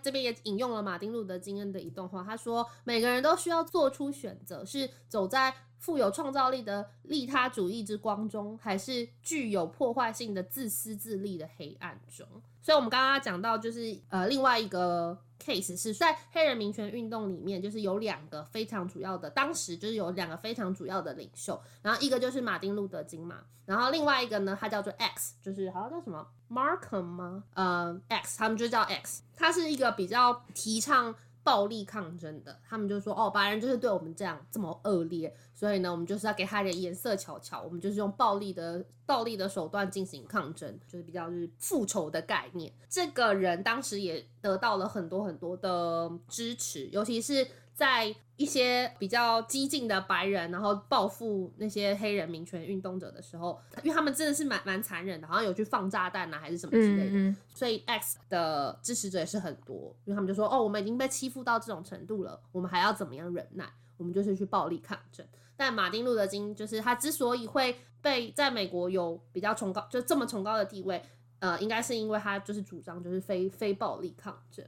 [0.02, 12.26] 这边也引用了马丁路德金恩的一段话，他说：“每个人都需要做出选择，是走在富有创造力的利他主义之光中，还是具有破坏性的自私自利的黑暗中。”
[12.62, 27.44] 所以，我们刚刚讲到，就是呃，另外一个 case 是在黑人民权运动里面，就是有两个非常主要的，当时就是有两个非常主要的领袖，然后一个就是马丁路德金嘛，然后另外一个呢，他叫做 X，就是好像叫什么？Markham 吗？
[27.54, 32.56] 呃，X，他们就叫 X，他是一个比较提倡暴力抗争的。
[32.68, 42.72] 他们就说，哦，白人就是对我们这样这么恶劣，所以呢，我们就是要给他一点颜色瞧瞧，我们就是用暴力的暴力的手段进行抗争，就是比较是复仇的概念。
[42.88, 47.46] 这个人当时也得到了很多很多的支持，尤其是。
[47.74, 63.64] 在一些比较激进的白人，然后报复那些黑人民权运动者的时候，因为他们真的是蛮蛮残忍的，好像有去放炸弹啊，还是什么之类的，嗯嗯，所以 X 的支持者也是很多，因为他们就说，哦，我们已经被欺负到这种程度了，我们还要怎么样忍耐？
[63.96, 65.26] 我们就是去暴力抗争。
[65.56, 71.02] 但马丁路德金就是他之所以会被在美国有比较崇高，就这么崇高的地位，
[71.38, 74.64] 呃，应该是因为他就是主张就是非非暴力抗争。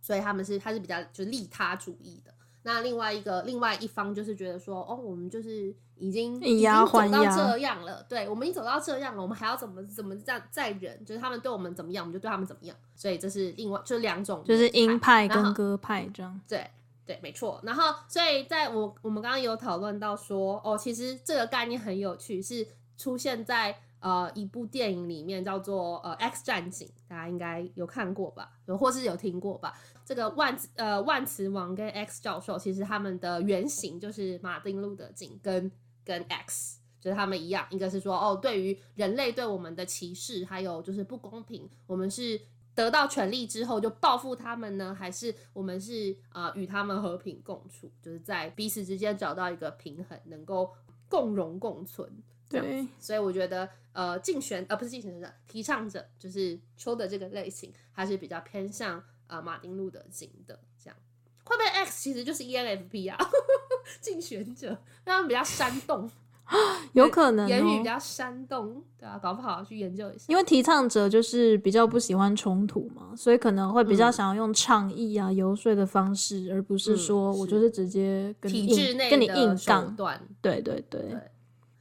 [0.00, 2.32] 所以他们是，他是比较就是利他主义的。
[2.62, 11.04] 那另外一个另外一方就是觉得说，哦，我们就是已经已经走到这样了，对，我们已经走到这样了，我们还要怎么怎么这样再忍？
[11.04, 12.76] 就是他们对我们怎么样，我们就对他们怎么样。
[12.94, 16.40] 所以这是另外就是两种，就是鹰派跟鸽派这样。
[16.48, 16.70] 对
[17.08, 17.58] 对，没错。
[17.64, 23.74] 然后，所以在我我们刚刚有讨论到说，哦，其实这个概念很有趣，是出现在。
[24.00, 28.52] 呃，一部电影里面叫做呃《X 战警》，大家应该有看过吧？
[28.66, 29.74] 有或是有听过吧？
[30.04, 35.68] 这个万呃万磁王跟 X 教授，其实他们的原型就是马丁路德金跟
[36.04, 42.40] 跟 X，就是他们一样，一个是说哦，对于人类对我们的歧视，还有就是不公平，我们是
[42.78, 50.72] 得到权力之后就报复他们呢，还是我们是啊与他们和平共处，就是在彼此之间找到一个平衡，能够
[51.08, 52.08] 共荣共存。
[52.48, 60.96] 对，所以我觉得，呃，竞选呃不是竞选者，提倡者就是说的这个类型，还是比较偏向呃马丁路德金的这样。
[61.42, 63.18] 会不会 X 其实就是 ENFP 啊？
[64.00, 66.08] 竞选者，他们比较煽动，
[66.94, 70.24] 有可能、哦、言语比较煽动，对啊，搞不好去研究一下。
[70.28, 79.94] 因为提倡者就是比较不喜欢冲突嘛，所以可能会比较想要用倡议啊、游说的方式，而不是说我就是直接跟你体制内跟你硬杠。
[80.40, 81.00] 对对对。
[81.02, 81.30] 对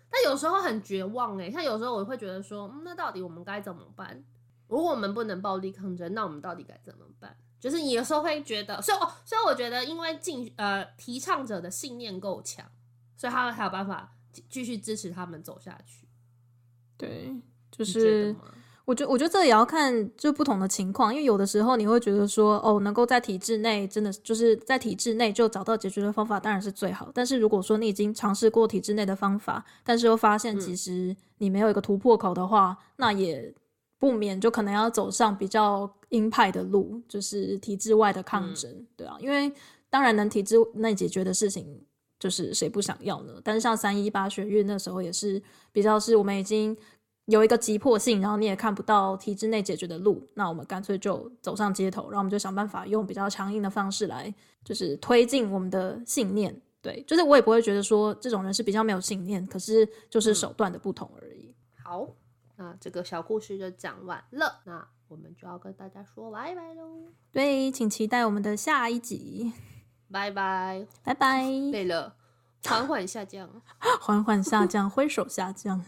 [0.09, 4.24] 但有时候很绝望哎，像有时候我会觉得说，嗯，那到底我们该怎么办？
[4.68, 7.36] 如果我们不能暴力抗争，那我们到底该怎么办？
[7.59, 12.65] 就是你有时候会觉得，所以哦，所以我觉得，因为进呃提倡者的信念够强，
[13.15, 14.11] 所以他们还有办法
[14.50, 16.08] 继续支持他们走下去。
[16.98, 17.34] 对，
[17.72, 18.36] 就是。
[18.86, 27.12] 我觉我觉得这也要看就不同的情况，因为有的时候你会觉得说，哦，能够在体制内真的就是在体制内就找到解决的方法，当然是最好。
[27.14, 33.54] 但是如果说你已经尝试过体制内的方法，但是又发现其实你没有一个突破口的话，嗯、那也
[34.00, 39.18] 不免就可能要走上比较鹰派的路，就是体制外的抗争，嗯、对啊。
[39.20, 39.52] 因为
[39.90, 41.86] 当然能体制内解决的事情，
[42.20, 43.34] 就是谁不想要呢？
[43.43, 45.41] 但是像三一八学运那时候也是
[45.72, 46.78] 比较是我们已经。
[47.28, 56.55] 有一个急迫性，然后你也看不到体制内解决的路，那我们干脆就走上街头，然后我们就想办法用比较强硬的方式来，就是推进我们的信念。
[56.82, 61.53] 对，就是我也不会觉得说这种人是比较没有信念，可是就是手段的不同而已。
[61.80, 62.07] 嗯、好，
[62.55, 67.11] 那这个小故事就讲完了，那我们就要跟大家说拜拜喽。
[67.34, 69.51] 对，请期待我们的下一集。
[70.12, 71.43] 拜拜，拜拜。
[71.72, 72.14] 对了，
[72.66, 73.49] 缓缓下降，
[73.99, 75.84] 缓缓下降，挥手下降。